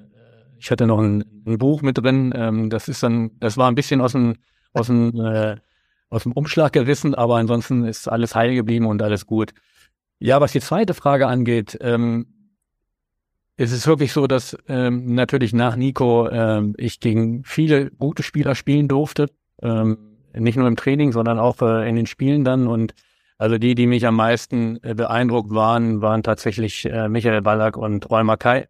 [0.59, 2.33] ich hatte noch ein, ein Buch mit drin.
[2.37, 4.37] Ähm, das ist dann, das war ein bisschen aus dem,
[4.73, 5.57] aus dem, äh,
[6.09, 9.53] aus dem Umschlag gerissen, aber ansonsten ist alles heil geblieben und alles gut.
[10.19, 12.27] Ja, was die zweite Frage angeht, ähm,
[13.57, 18.55] es ist wirklich so, dass ähm, natürlich nach Nico ähm, ich gegen viele gute Spieler
[18.55, 19.31] spielen durfte.
[19.63, 22.67] Ähm, nicht nur im Training, sondern auch äh, in den Spielen dann.
[22.67, 22.95] Und
[23.39, 28.11] also die, die mich am meisten äh, beeindruckt waren, waren tatsächlich äh, Michael Ballack und
[28.11, 28.67] Roy Mackay.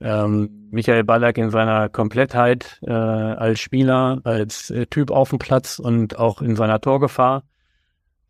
[0.00, 5.78] Ähm, Michael Ballack in seiner Komplettheit äh, als Spieler, als äh, Typ auf dem Platz
[5.78, 7.42] und auch in seiner Torgefahr.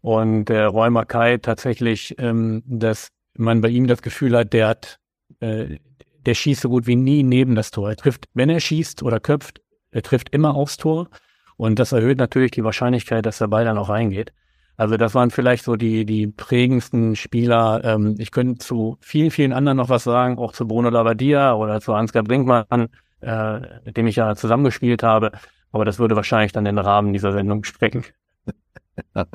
[0.01, 4.99] Und der Roy Mackay tatsächlich, ähm, dass man bei ihm das Gefühl hat, der hat,
[5.41, 5.77] äh,
[6.25, 7.91] der schießt so gut wie nie neben das Tor.
[7.91, 11.09] Er trifft, wenn er schießt oder köpft, er trifft immer aufs Tor.
[11.59, 14.33] Und das erhöht natürlich die Wahrscheinlichkeit, dass der Ball dann auch reingeht.
[14.77, 17.83] Also das waren vielleicht so die, die prägendsten Spieler.
[17.83, 21.81] Ähm, ich könnte zu vielen, vielen anderen noch was sagen, auch zu Bruno Labbadia oder
[21.81, 22.89] zu Ansgar Brinkmann,
[23.21, 25.33] äh, mit dem ich ja zusammengespielt habe.
[25.73, 28.05] Aber das würde wahrscheinlich dann den Rahmen dieser Sendung sprengen.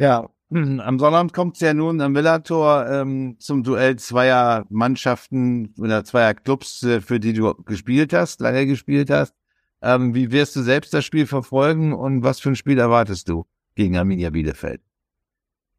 [0.00, 6.04] Ja, am Sonnabend kommt es ja nun am Villator ähm, zum Duell zweier Mannschaften oder
[6.04, 9.34] zweier Clubs, äh, für die du gespielt hast, lange gespielt hast.
[9.80, 13.46] Ähm, wie wirst du selbst das Spiel verfolgen und was für ein Spiel erwartest du
[13.74, 14.80] gegen Arminia Bielefeld?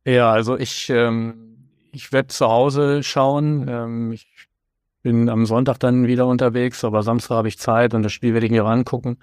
[0.06, 3.68] Ja, also ich, ähm, ich werde zu Hause schauen.
[3.68, 4.28] Ähm, ich
[5.02, 8.46] bin am Sonntag dann wieder unterwegs, aber Samstag habe ich Zeit und das Spiel werde
[8.46, 9.18] ich mir angucken,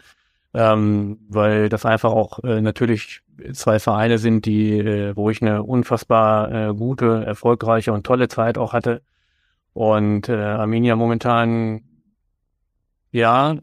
[0.54, 5.62] ähm, weil das einfach auch äh, natürlich zwei Vereine sind, die, äh, wo ich eine
[5.62, 9.02] unfassbar äh, gute, erfolgreiche und tolle Zeit auch hatte.
[9.72, 11.82] Und äh, Arminia momentan,
[13.12, 13.56] ja,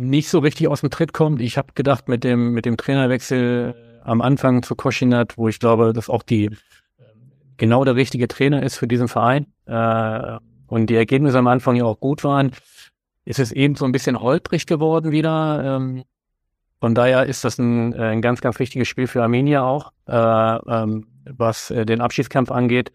[0.00, 1.40] nicht so richtig aus dem Tritt kommt.
[1.40, 5.58] Ich habe gedacht, mit dem, mit dem Trainerwechsel äh, am Anfang zu Koschinat, wo ich
[5.58, 6.50] glaube, dass auch die
[7.58, 11.84] genau der richtige Trainer ist für diesen Verein äh, und die Ergebnisse am Anfang ja
[11.84, 12.52] auch gut waren,
[13.26, 15.76] ist es eben so ein bisschen holprig geworden wieder.
[15.76, 16.04] Ähm,
[16.80, 20.14] von daher ist das ein, äh, ein ganz, ganz wichtiges Spiel für Armenier auch, äh,
[20.14, 22.90] ähm, was äh, den Abschiedskampf angeht.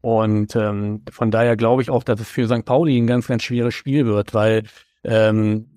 [0.00, 2.64] Und ähm, von daher glaube ich auch, dass es für St.
[2.64, 4.64] Pauli ein ganz, ganz schweres Spiel wird, weil
[5.04, 5.68] ähm,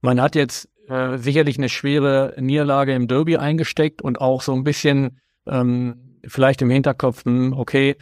[0.00, 4.64] man hat jetzt äh, sicherlich eine schwere Niederlage im Derby eingesteckt und auch so ein
[4.64, 7.96] bisschen ähm, vielleicht im Hinterkopf, hm, okay,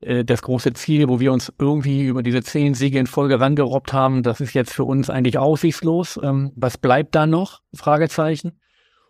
[0.00, 3.92] äh, das große Ziel, wo wir uns irgendwie über diese zehn Siege in Folge rangerobbt
[3.92, 6.18] haben, das ist jetzt für uns eigentlich aussichtslos.
[6.22, 7.60] Ähm, was bleibt da noch?
[7.74, 8.60] Fragezeichen.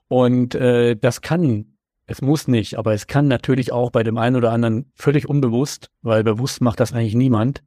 [0.09, 1.77] Und äh, das kann,
[2.07, 5.91] es muss nicht, aber es kann natürlich auch bei dem einen oder anderen völlig unbewusst,
[6.03, 7.63] weil bewusst macht das eigentlich niemand,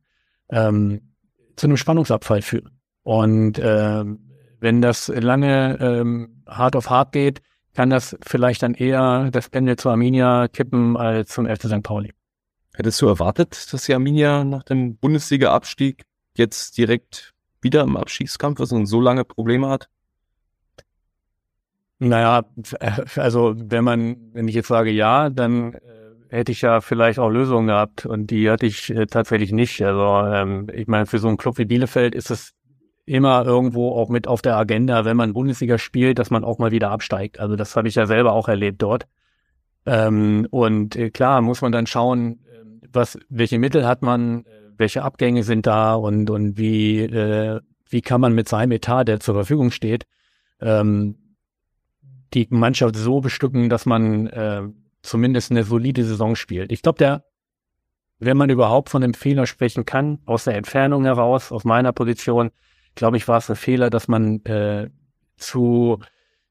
[0.49, 1.13] ähm,
[1.55, 2.81] zu einem Spannungsabfall führen.
[3.03, 4.03] Und äh,
[4.63, 7.41] wenn das lange ähm, hart auf hart geht,
[7.73, 11.83] kann das vielleicht dann eher das Pendel zu Arminia kippen als zum FC St.
[11.83, 12.13] Pauli.
[12.73, 16.03] Hättest du erwartet, dass die Arminia nach dem Bundesliga-Abstieg
[16.37, 19.89] jetzt direkt wieder im Abstiegskampf ist und so lange Probleme hat?
[21.99, 22.45] Naja,
[23.17, 25.79] also wenn man, wenn ich jetzt sage ja, dann äh,
[26.29, 29.81] hätte ich ja vielleicht auch Lösungen gehabt und die hatte ich äh, tatsächlich nicht.
[29.81, 32.53] Also ähm, ich meine, für so einen Club wie Bielefeld ist es
[33.05, 36.71] immer irgendwo auch mit auf der Agenda, wenn man Bundesliga spielt, dass man auch mal
[36.71, 37.39] wieder absteigt.
[37.39, 39.07] Also das habe ich ja selber auch erlebt dort.
[39.85, 44.49] Ähm, und äh, klar muss man dann schauen, ähm, was, welche Mittel hat man, äh,
[44.77, 49.19] welche Abgänge sind da und, und wie, äh, wie kann man mit seinem Etat, der
[49.19, 50.05] zur Verfügung steht,
[50.61, 51.17] ähm,
[52.33, 54.63] die Mannschaft so bestücken, dass man äh,
[55.01, 56.71] zumindest eine solide Saison spielt.
[56.71, 57.25] Ich glaube, der,
[58.19, 62.51] wenn man überhaupt von einem Fehler sprechen kann, aus der Entfernung heraus, aus meiner Position,
[62.95, 64.89] glaube ich, war es ein Fehler, dass man äh,
[65.37, 65.99] zu,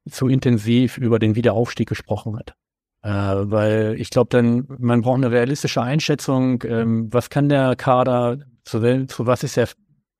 [0.08, 2.54] zu intensiv über den Wiederaufstieg gesprochen hat.
[3.02, 8.38] Äh, weil ich glaube, dann, man braucht eine realistische Einschätzung, ähm, was kann der Kader,
[8.64, 9.68] zu, zu was ist er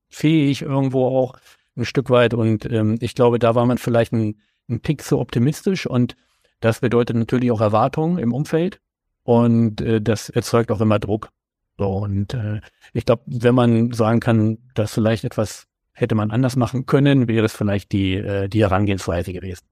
[0.09, 1.39] fähig irgendwo auch
[1.77, 2.35] ein Stück weit.
[2.35, 6.17] Und ähm, ich glaube, da war man vielleicht ein, ein Tick zu optimistisch und
[6.61, 8.81] das bedeutet natürlich auch Erwartungen im Umfeld
[9.25, 11.31] und äh, das erzeugt auch immer Druck.
[11.79, 12.61] So, und äh,
[12.93, 15.67] ich glaube, wenn man sagen kann, dass vielleicht etwas
[16.03, 19.65] hätte man anders machen können, wäre es vielleicht die, äh, die Herangehensweise gewesen.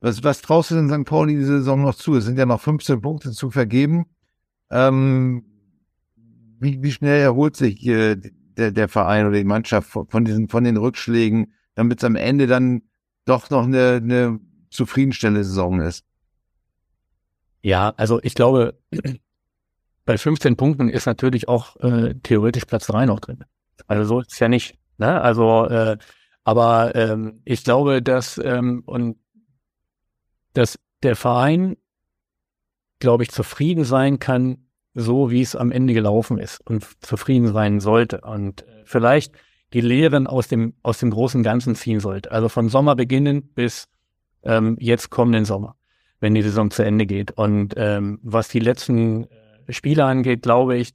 [0.00, 1.04] Was, was traust du denn St.
[1.04, 2.16] Pauli diese Saison noch zu?
[2.16, 4.06] Es sind ja noch 15 Punkte zu vergeben.
[4.70, 5.44] Ähm,
[6.58, 10.64] wie, wie schnell erholt sich äh, der, der Verein oder die Mannschaft von, diesen, von
[10.64, 12.82] den Rückschlägen, damit es am Ende dann
[13.24, 16.04] doch noch eine, eine zufriedenstellende Saison ist.
[17.62, 18.78] Ja, also ich glaube,
[20.04, 23.44] bei 15 Punkten ist natürlich auch äh, theoretisch Platz 3 noch drin.
[23.86, 24.79] Also so ist es ja nicht.
[25.00, 25.20] Ne?
[25.20, 25.96] Also, äh,
[26.44, 29.16] aber ähm, ich glaube, dass ähm, und
[30.52, 31.76] dass der Verein,
[32.98, 37.80] glaube ich, zufrieden sein kann, so wie es am Ende gelaufen ist und zufrieden sein
[37.80, 38.20] sollte.
[38.20, 39.34] Und vielleicht
[39.72, 42.30] die Lehren aus dem, aus dem großen Ganzen ziehen sollte.
[42.32, 43.88] Also von Sommer beginnen bis
[44.42, 45.76] ähm, jetzt kommenden Sommer,
[46.18, 47.30] wenn die Saison zu Ende geht.
[47.32, 50.92] Und ähm, was die letzten äh, Spiele angeht, glaube ich,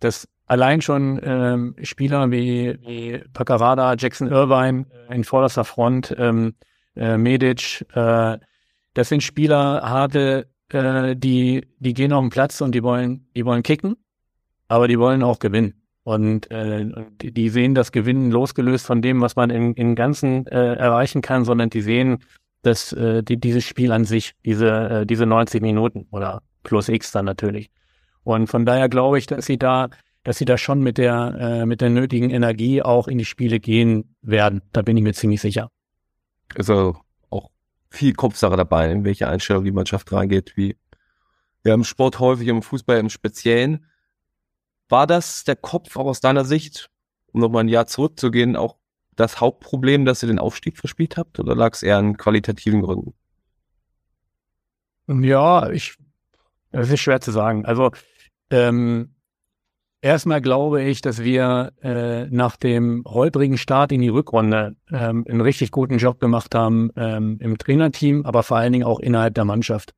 [0.00, 6.54] dass allein schon ähm, Spieler wie, wie Paccarada, Jackson Irvine äh, in vorderster Front, ähm,
[6.96, 8.38] äh, Medic, äh,
[8.94, 13.44] das sind Spieler, harte, äh, die, die gehen auf den Platz und die wollen, die
[13.44, 13.96] wollen kicken,
[14.68, 15.74] aber die wollen auch gewinnen.
[16.04, 16.86] Und äh,
[17.22, 21.44] die sehen das Gewinnen losgelöst von dem, was man im, im Ganzen äh, erreichen kann,
[21.44, 22.18] sondern die sehen
[22.64, 27.12] dass äh, die, dieses Spiel an sich, diese, äh, diese 90 Minuten oder plus X
[27.12, 27.70] dann natürlich.
[28.22, 29.90] Und von daher glaube ich, dass sie da,
[30.24, 33.60] dass sie da schon mit der, äh, mit der nötigen Energie auch in die Spiele
[33.60, 34.62] gehen werden.
[34.72, 35.70] Da bin ich mir ziemlich sicher.
[36.56, 36.96] Also
[37.30, 37.50] auch
[37.90, 40.76] viel Kopfsache dabei, in welche Einstellung die Mannschaft reingeht, wie
[41.62, 43.86] ja im Sport häufig, im Fußball im Speziellen.
[44.88, 46.90] War das der Kopf auch aus deiner Sicht,
[47.32, 48.76] um nochmal ein Jahr zurückzugehen, auch
[49.16, 53.14] das Hauptproblem, dass ihr den Aufstieg verspielt habt, oder lag es eher an qualitativen Gründen?
[55.06, 55.96] Ja, ich,
[56.72, 57.66] es ist schwer zu sagen.
[57.66, 57.90] Also
[58.50, 59.13] ähm,
[60.04, 65.40] erstmal glaube ich, dass wir äh, nach dem holprigen Start in die Rückrunde ähm, einen
[65.40, 69.44] richtig guten Job gemacht haben ähm, im Trainerteam, aber vor allen Dingen auch innerhalb der
[69.44, 69.94] Mannschaft,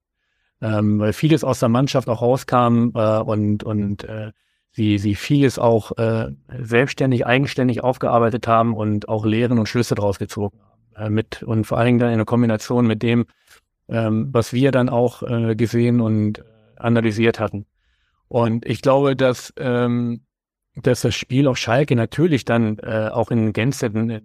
[0.63, 4.31] ähm, weil vieles aus der Mannschaft auch rauskam äh, und und äh,
[4.71, 10.19] sie, sie vieles auch äh, selbstständig, eigenständig aufgearbeitet haben und auch Lehren und Schlüsse draus
[10.19, 10.59] gezogen
[10.95, 11.07] haben.
[11.07, 13.27] Äh, mit, und vor allen Dingen dann in der Kombination mit dem,
[13.89, 16.45] ähm, was wir dann auch äh, gesehen und
[16.77, 17.67] analysiert hatten.
[18.29, 20.23] Und ich glaube, dass, ähm,
[20.75, 24.21] dass das Spiel auf Schalke natürlich dann äh, auch in Gänze ein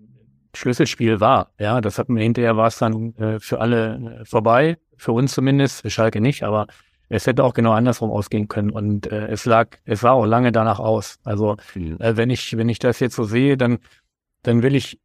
[0.53, 1.51] Schlüsselspiel war.
[1.59, 5.33] Ja, das hat mir hinterher war es dann äh, für alle äh, vorbei, für uns
[5.33, 6.67] zumindest, für Schalke nicht, aber
[7.09, 10.51] es hätte auch genau andersrum ausgehen können und äh, es lag, es sah auch lange
[10.51, 11.19] danach aus.
[11.23, 13.79] Also äh, wenn ich, wenn ich das jetzt so sehe, dann,
[14.43, 14.99] dann will ich,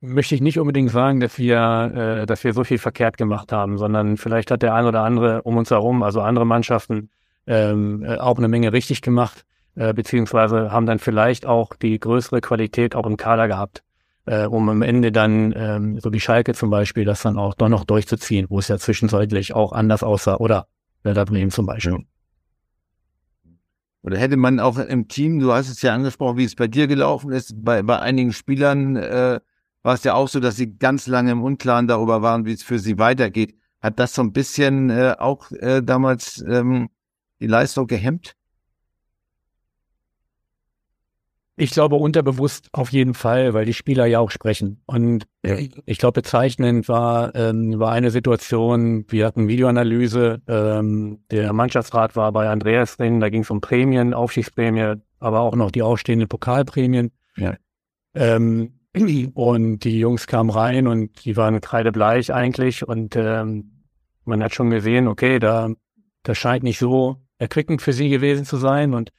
[0.00, 3.78] möchte ich nicht unbedingt sagen, dass wir, äh, dass wir so viel verkehrt gemacht haben,
[3.78, 7.10] sondern vielleicht hat der ein oder andere um uns herum, also andere Mannschaften,
[7.46, 12.40] ähm, äh, auch eine Menge richtig gemacht, äh, beziehungsweise haben dann vielleicht auch die größere
[12.40, 13.82] Qualität auch im Kader gehabt
[14.26, 17.68] äh, um am Ende dann, ähm, so wie Schalke zum Beispiel, das dann auch doch
[17.68, 20.66] noch durchzuziehen, wo es ja zwischenzeitlich auch anders aussah, oder
[21.02, 21.98] Werder Bremen zum Beispiel.
[24.02, 26.86] Oder hätte man auch im Team, du hast es ja angesprochen, wie es bei dir
[26.86, 29.40] gelaufen ist, bei, bei einigen Spielern äh,
[29.82, 32.62] war es ja auch so, dass sie ganz lange im Unklaren darüber waren, wie es
[32.62, 33.54] für sie weitergeht.
[33.80, 36.88] Hat das so ein bisschen äh, auch äh, damals ähm,
[37.42, 38.34] die Leistung gehemmt?
[41.56, 44.82] Ich glaube unterbewusst auf jeden Fall, weil die Spieler ja auch sprechen.
[44.86, 45.26] Und
[45.84, 49.04] ich glaube bezeichnend war ähm, war eine Situation.
[49.08, 50.40] Wir hatten Videoanalyse.
[50.48, 53.20] Ähm, der Mannschaftsrat war bei Andreas drin.
[53.20, 57.10] Da ging es um Prämien, Aufstiegsprämie, aber auch noch die ausstehenden Pokalprämien.
[57.36, 57.54] Ja.
[58.14, 58.80] Ähm,
[59.34, 62.86] und die Jungs kamen rein und die waren kreidebleich eigentlich.
[62.86, 63.84] Und ähm,
[64.24, 65.70] man hat schon gesehen, okay, da
[66.22, 68.94] das scheint nicht so erquickend für sie gewesen zu sein.
[68.94, 69.12] Und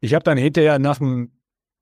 [0.00, 1.32] ich habe dann hinterher nach dem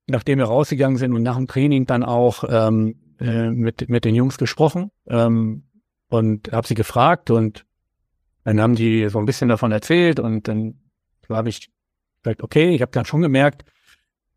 [0.07, 4.15] nachdem wir rausgegangen sind und nach dem Training dann auch ähm, äh, mit, mit den
[4.15, 5.65] Jungs gesprochen ähm,
[6.09, 7.65] und habe sie gefragt und
[8.45, 10.79] dann haben die so ein bisschen davon erzählt und dann
[11.29, 11.71] habe ich
[12.23, 13.65] gesagt, okay, ich habe dann schon gemerkt,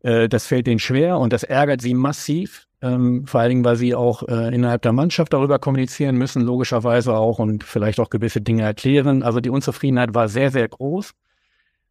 [0.02, 3.76] äh, das fällt denen schwer und das ärgert sie massiv, ähm, vor allen Dingen, weil
[3.76, 8.40] sie auch äh, innerhalb der Mannschaft darüber kommunizieren müssen, logischerweise auch und vielleicht auch gewisse
[8.40, 9.22] Dinge erklären.
[9.22, 11.12] Also die Unzufriedenheit war sehr, sehr groß.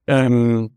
[0.07, 0.71] Ähm,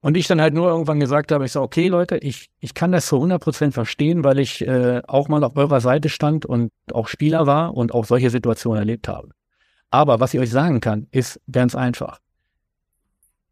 [0.00, 2.92] und ich dann halt nur irgendwann gesagt habe, ich so, okay Leute, ich, ich kann
[2.92, 6.72] das zu 100 Prozent verstehen, weil ich äh, auch mal auf eurer Seite stand und
[6.92, 9.30] auch Spieler war und auch solche Situationen erlebt habe.
[9.90, 12.18] Aber was ich euch sagen kann, ist ganz einfach.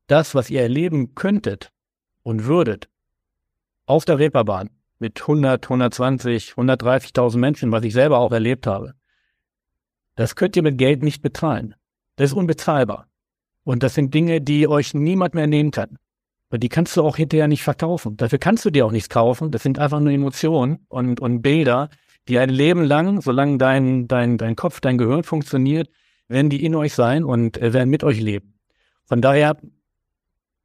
[0.07, 1.70] Das, was ihr erleben könntet
[2.22, 2.88] und würdet
[3.86, 4.70] auf der Reeperbahn
[5.01, 8.94] mit 100, 120, 130.000 Menschen, was ich selber auch erlebt habe,
[10.14, 11.74] das könnt ihr mit Geld nicht bezahlen.
[12.16, 13.07] Das ist unbezahlbar.
[13.64, 15.98] Und das sind Dinge, die euch niemand mehr nehmen kann.
[16.51, 18.16] Weil die kannst du auch hinterher nicht verkaufen.
[18.16, 19.51] Dafür kannst du dir auch nichts kaufen.
[19.51, 21.88] Das sind einfach nur Emotionen und, und Bilder,
[22.28, 25.88] die ein Leben lang, solange dein, dein, dein Kopf, dein Gehirn funktioniert,
[26.28, 28.59] werden die in euch sein und äh, werden mit euch leben.
[29.05, 29.57] Von daher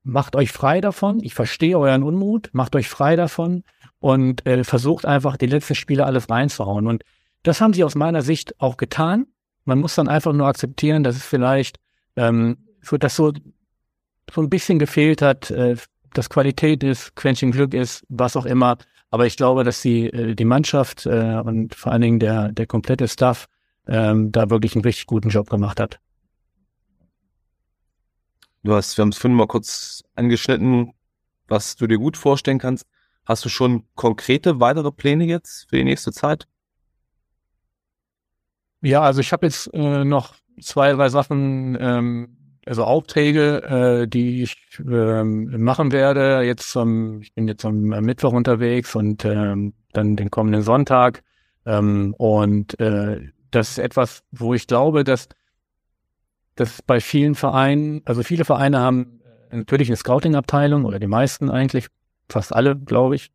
[0.06, 1.22] macht euch frei davon.
[1.22, 3.64] Ich verstehe euren Unmut, macht euch frei davon
[4.00, 6.88] und äh, versucht einfach die letzten Spiele alles reinzuhauen.
[6.88, 7.04] Und
[7.44, 9.26] das haben sie aus meiner Sicht auch getan.
[9.66, 11.80] Man muss dann einfach nur akzeptieren, dass es vielleicht
[12.16, 13.34] ähm, so, dass so,
[14.32, 15.76] so ein bisschen gefehlt hat, äh,
[16.14, 18.78] dass Qualität ist, Quäntchen Glück ist, was auch immer.
[19.10, 22.68] Aber ich glaube, dass die, äh, die Mannschaft äh, und vor allen Dingen der, der
[22.68, 23.48] komplette Staff
[23.88, 26.00] ähm, da wirklich einen richtig guten Job gemacht hat.
[28.66, 30.92] Du hast, wir haben es vorhin mal kurz angeschnitten,
[31.48, 32.88] was du dir gut vorstellen kannst.
[33.24, 36.48] Hast du schon konkrete weitere Pläne jetzt für die nächste Zeit?
[38.82, 43.62] Ja, also ich habe jetzt äh, noch zwei, drei Sachen, ähm, also Aufträge,
[44.02, 46.42] äh, die ich ähm, machen werde.
[46.42, 51.22] Jetzt, ähm, ich bin jetzt am Mittwoch unterwegs und ähm, dann den kommenden Sonntag.
[51.68, 55.30] Ähm, und äh, das ist etwas, wo ich glaube, dass
[56.56, 61.50] dass bei vielen Vereinen, also viele Vereine haben äh, natürlich eine Scouting-Abteilung oder die meisten
[61.50, 61.88] eigentlich,
[62.30, 63.32] fast alle, glaube ich.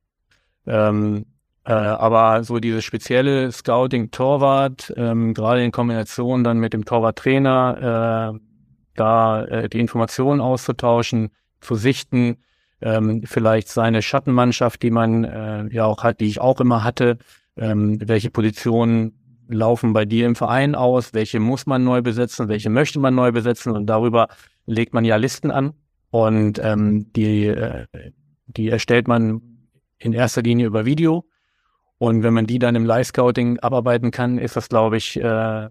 [0.67, 1.27] Ähm,
[1.65, 8.41] äh, aber so dieses spezielle Scouting-Torwart, ähm, gerade in Kombination dann mit dem Torwart-Trainer, äh,
[8.97, 12.39] da äh, die Informationen auszutauschen, zu sichten,
[12.81, 17.19] ähm, vielleicht seine Schattenmannschaft, die man äh, ja auch hat, die ich auch immer hatte,
[17.57, 19.20] ähm, welche Positionen
[19.53, 23.33] laufen bei dir im Verein aus, welche muss man neu besetzen, welche möchte man neu
[23.33, 23.73] besetzen?
[23.73, 24.29] Und darüber
[24.67, 25.73] legt man ja Listen an.
[26.11, 27.87] Und ähm, die, äh,
[28.47, 29.43] die erstellt man
[29.99, 31.25] in erster Linie über Video.
[31.99, 35.69] Und wenn man die dann im Live-Scouting abarbeiten kann, ist das, glaube ich, äh,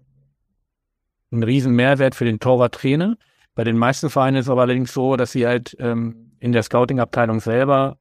[1.31, 3.17] ein riesen Mehrwert für den Torwarttrainer.
[3.55, 6.63] Bei den meisten Vereinen ist es aber allerdings so, dass sie halt ähm, in der
[6.63, 7.97] Scouting-Abteilung selber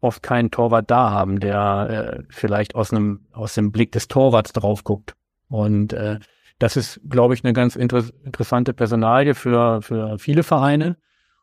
[0.00, 4.52] oft keinen Torwart da haben, der äh, vielleicht aus einem aus dem Blick des Torwarts
[4.52, 5.14] drauf guckt.
[5.48, 6.18] Und äh,
[6.58, 10.96] das ist, glaube ich, eine ganz inter interessante Personalie für für viele Vereine.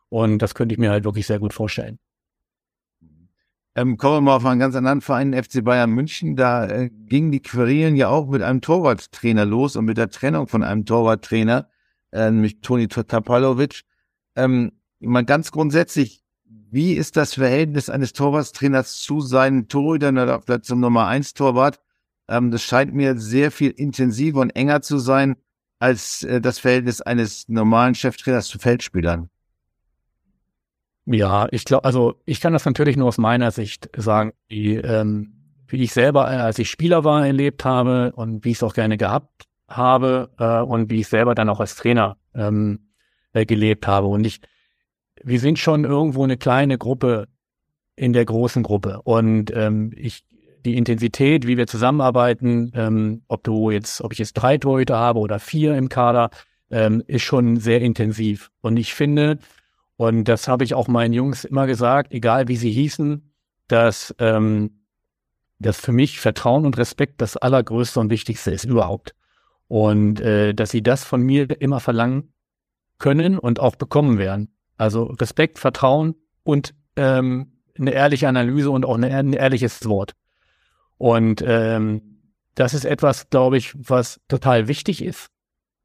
[0.08, 1.98] Und das könnte ich mir halt wirklich sehr gut vorstellen.
[3.76, 6.34] Ähm, kommen wir mal auf einen ganz anderen Verein, FC Bayern München.
[6.34, 10.46] Da äh, gingen die Querelen ja auch mit einem Torwarttrainer los und mit der Trennung
[10.46, 11.68] von einem Torwarttrainer,
[12.10, 13.82] äh, nämlich Toni Tapalovic.
[14.34, 16.24] Ähm, mal ganz grundsätzlich,
[16.76, 21.80] wie ist das Verhältnis eines Torwarttrainers zu seinen Torhütern oder zum Nummer 1 Torwart?
[22.28, 25.36] Ähm, das scheint mir sehr viel intensiver und enger zu sein
[25.78, 29.30] als äh, das Verhältnis eines normalen Cheftrainers zu Feldspielern.
[31.06, 35.32] Ja, ich glaube, also ich kann das natürlich nur aus meiner Sicht sagen, wie, ähm,
[35.68, 38.74] wie ich selber, äh, als ich Spieler war, erlebt habe und wie ich es auch
[38.74, 42.90] gerne gehabt habe äh, und wie ich selber dann auch als Trainer ähm,
[43.32, 44.08] äh, gelebt habe.
[44.08, 44.42] Und ich,
[45.22, 47.28] wir sind schon irgendwo eine kleine Gruppe
[47.96, 49.00] in der großen Gruppe.
[49.02, 50.24] Und ähm, ich,
[50.64, 55.18] die Intensität, wie wir zusammenarbeiten, ähm, ob du jetzt, ob ich jetzt drei Torhüter habe
[55.20, 56.30] oder vier im Kader,
[56.70, 58.50] ähm, ist schon sehr intensiv.
[58.60, 59.38] Und ich finde,
[59.96, 63.32] und das habe ich auch meinen Jungs immer gesagt, egal wie sie hießen,
[63.68, 64.82] dass, ähm,
[65.58, 69.14] dass für mich Vertrauen und Respekt das Allergrößte und Wichtigste ist überhaupt.
[69.68, 72.32] Und äh, dass sie das von mir immer verlangen
[72.98, 74.55] können und auch bekommen werden.
[74.76, 80.14] Also Respekt, Vertrauen und ähm, eine ehrliche Analyse und auch ein ehrliches Wort.
[80.98, 82.22] Und ähm,
[82.54, 85.28] das ist etwas, glaube ich, was total wichtig ist,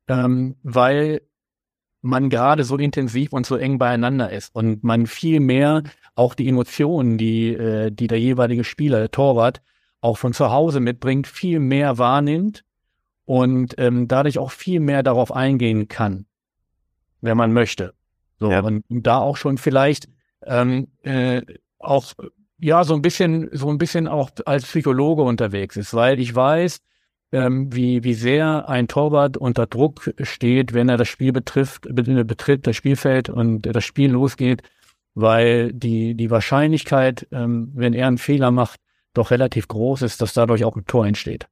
[0.07, 1.21] ähm, weil
[2.01, 5.83] man gerade so intensiv und so eng beieinander ist und man viel mehr
[6.15, 9.61] auch die Emotionen, die, äh, die der jeweilige Spieler, der Torwart,
[9.99, 12.63] auch von zu Hause mitbringt, viel mehr wahrnimmt
[13.25, 16.25] und ähm, dadurch auch viel mehr darauf eingehen kann,
[17.21, 17.93] wenn man möchte.
[18.41, 18.61] So, ja.
[18.61, 20.09] und da auch schon vielleicht
[20.43, 21.43] ähm, äh,
[21.77, 22.13] auch
[22.59, 26.79] ja so ein bisschen, so ein bisschen auch als Psychologe unterwegs ist, weil ich weiß,
[27.31, 32.65] ähm, wie, wie sehr ein Torwart unter Druck steht, wenn er das Spiel betrifft, betritt
[32.65, 34.63] das Spielfeld und das Spiel losgeht,
[35.13, 38.79] weil die, die Wahrscheinlichkeit, ähm, wenn er einen Fehler macht,
[39.13, 41.47] doch relativ groß ist, dass dadurch auch ein Tor entsteht.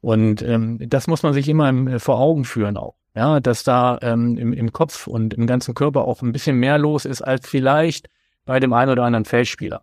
[0.00, 2.94] Und ähm, das muss man sich immer im, äh, vor Augen führen auch.
[3.14, 6.78] Ja, dass da ähm, im, im Kopf und im ganzen Körper auch ein bisschen mehr
[6.78, 8.08] los ist als vielleicht
[8.44, 9.82] bei dem einen oder anderen Feldspieler.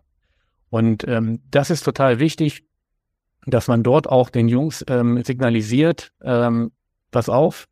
[0.70, 2.64] Und ähm, das ist total wichtig,
[3.46, 6.72] dass man dort auch den Jungs ähm, signalisiert, ähm,
[7.10, 7.66] pass auf,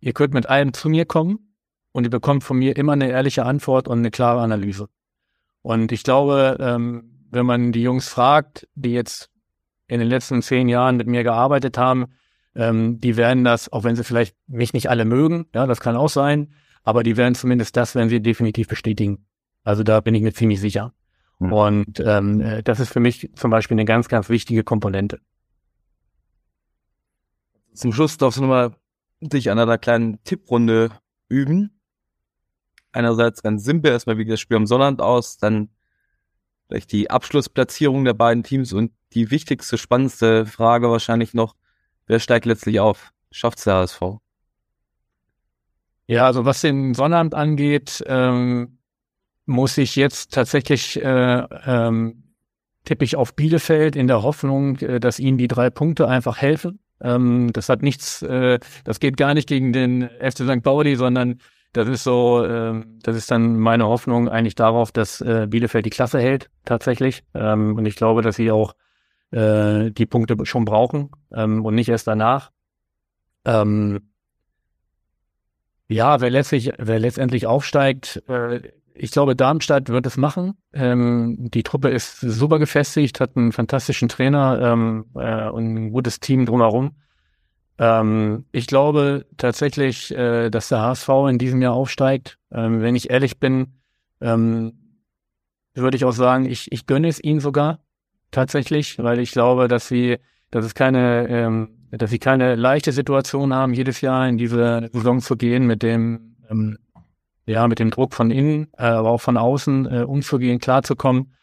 [0.00, 1.54] ihr könnt mit allem zu mir kommen
[1.92, 4.88] und ihr bekommt von mir immer eine ehrliche Antwort und eine klare Analyse.
[5.62, 9.30] Und ich glaube, ähm, wenn man die Jungs fragt, die jetzt
[9.86, 12.06] in den letzten zehn Jahren mit mir gearbeitet haben,
[12.54, 15.96] ähm, die werden das, auch wenn sie vielleicht mich nicht alle mögen, ja, das kann
[15.96, 19.26] auch sein, aber die werden zumindest das, werden sie definitiv bestätigen.
[19.64, 20.92] Also da bin ich mir ziemlich sicher.
[21.38, 21.52] Mhm.
[21.52, 25.20] Und ähm, äh, das ist für mich zum Beispiel eine ganz, ganz wichtige Komponente.
[27.72, 28.76] Zum Schluss darfst du nochmal
[29.20, 30.90] dich an einer kleinen Tipprunde
[31.28, 31.80] üben.
[32.92, 35.70] Einerseits ganz simpel, erstmal wie das Spiel am Sonnabend aus, dann
[36.68, 41.56] vielleicht die Abschlussplatzierung der beiden Teams und die wichtigste, spannendste Frage wahrscheinlich noch,
[42.06, 43.12] wer steigt letztlich auf?
[43.30, 44.02] Schafft's der HSV?
[46.06, 48.78] Ja, also was den Sonnabend angeht, ähm,
[49.46, 52.24] muss ich jetzt tatsächlich äh, ähm,
[52.84, 56.78] tippe ich auf Bielefeld in der Hoffnung, äh, dass ihnen die drei Punkte einfach helfen.
[57.00, 60.62] Ähm, das hat nichts, äh, das geht gar nicht gegen den FC St.
[60.62, 61.40] Pauli, sondern
[61.72, 65.90] das ist so, äh, das ist dann meine Hoffnung eigentlich darauf, dass äh, Bielefeld die
[65.90, 67.24] Klasse hält tatsächlich.
[67.34, 68.74] Ähm, und ich glaube, dass sie auch
[69.34, 72.50] äh, die Punkte schon brauchen ähm, und nicht erst danach.
[73.44, 74.00] Ähm,
[75.88, 78.60] ja, wer letztlich, wer letztendlich aufsteigt, äh,
[78.96, 80.54] ich glaube, Darmstadt wird es machen.
[80.72, 86.20] Ähm, die Truppe ist super gefestigt, hat einen fantastischen Trainer ähm, äh, und ein gutes
[86.20, 86.92] Team drumherum.
[87.76, 92.38] Ähm, ich glaube tatsächlich, äh, dass der HSV in diesem Jahr aufsteigt.
[92.52, 93.80] Ähm, wenn ich ehrlich bin,
[94.20, 95.00] ähm,
[95.74, 97.80] würde ich auch sagen, ich, ich gönne es ihnen sogar
[98.34, 100.18] tatsächlich, weil ich glaube, dass sie,
[100.50, 105.20] dass es keine, ähm, dass sie keine leichte Situation haben, jedes Jahr in diese Saison
[105.20, 106.78] zu gehen mit dem ähm,
[107.46, 111.34] ja, mit dem Druck von innen, äh, aber auch von außen äh, umzugehen, klarzukommen.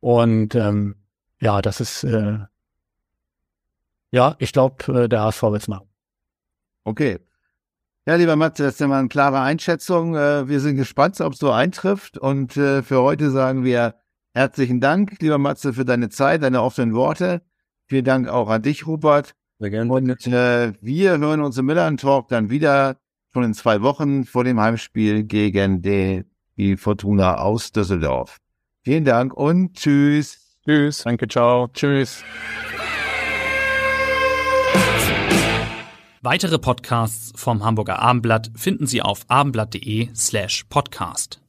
[0.00, 0.96] Und ähm,
[1.40, 2.38] ja, das ist, äh,
[4.10, 5.88] ja, ich glaube, äh, der HSV wird es machen.
[6.84, 7.18] Okay.
[8.06, 10.14] Ja, lieber Matze, das ist mal eine klare Einschätzung.
[10.14, 12.18] Äh, wir sind gespannt, ob es so eintrifft.
[12.18, 13.94] Und äh, für heute sagen wir
[14.38, 17.42] herzlichen Dank, lieber Matze, für deine Zeit, deine offenen Worte.
[17.86, 19.34] Vielen Dank auch an dich, Rupert.
[19.58, 19.92] Sehr gerne.
[19.92, 22.96] Und äh, wir hören uns im Milan Talk dann wieder
[23.32, 26.24] schon in zwei Wochen vor dem Heimspiel gegen die,
[26.56, 28.38] die Fortuna aus Düsseldorf.
[28.82, 30.38] Vielen Dank und tschüss.
[30.64, 32.22] Tschüss, danke, ciao, tschüss.
[36.22, 41.40] Weitere Podcasts vom Hamburger Abendblatt finden Sie auf abendblatt.de slash podcast.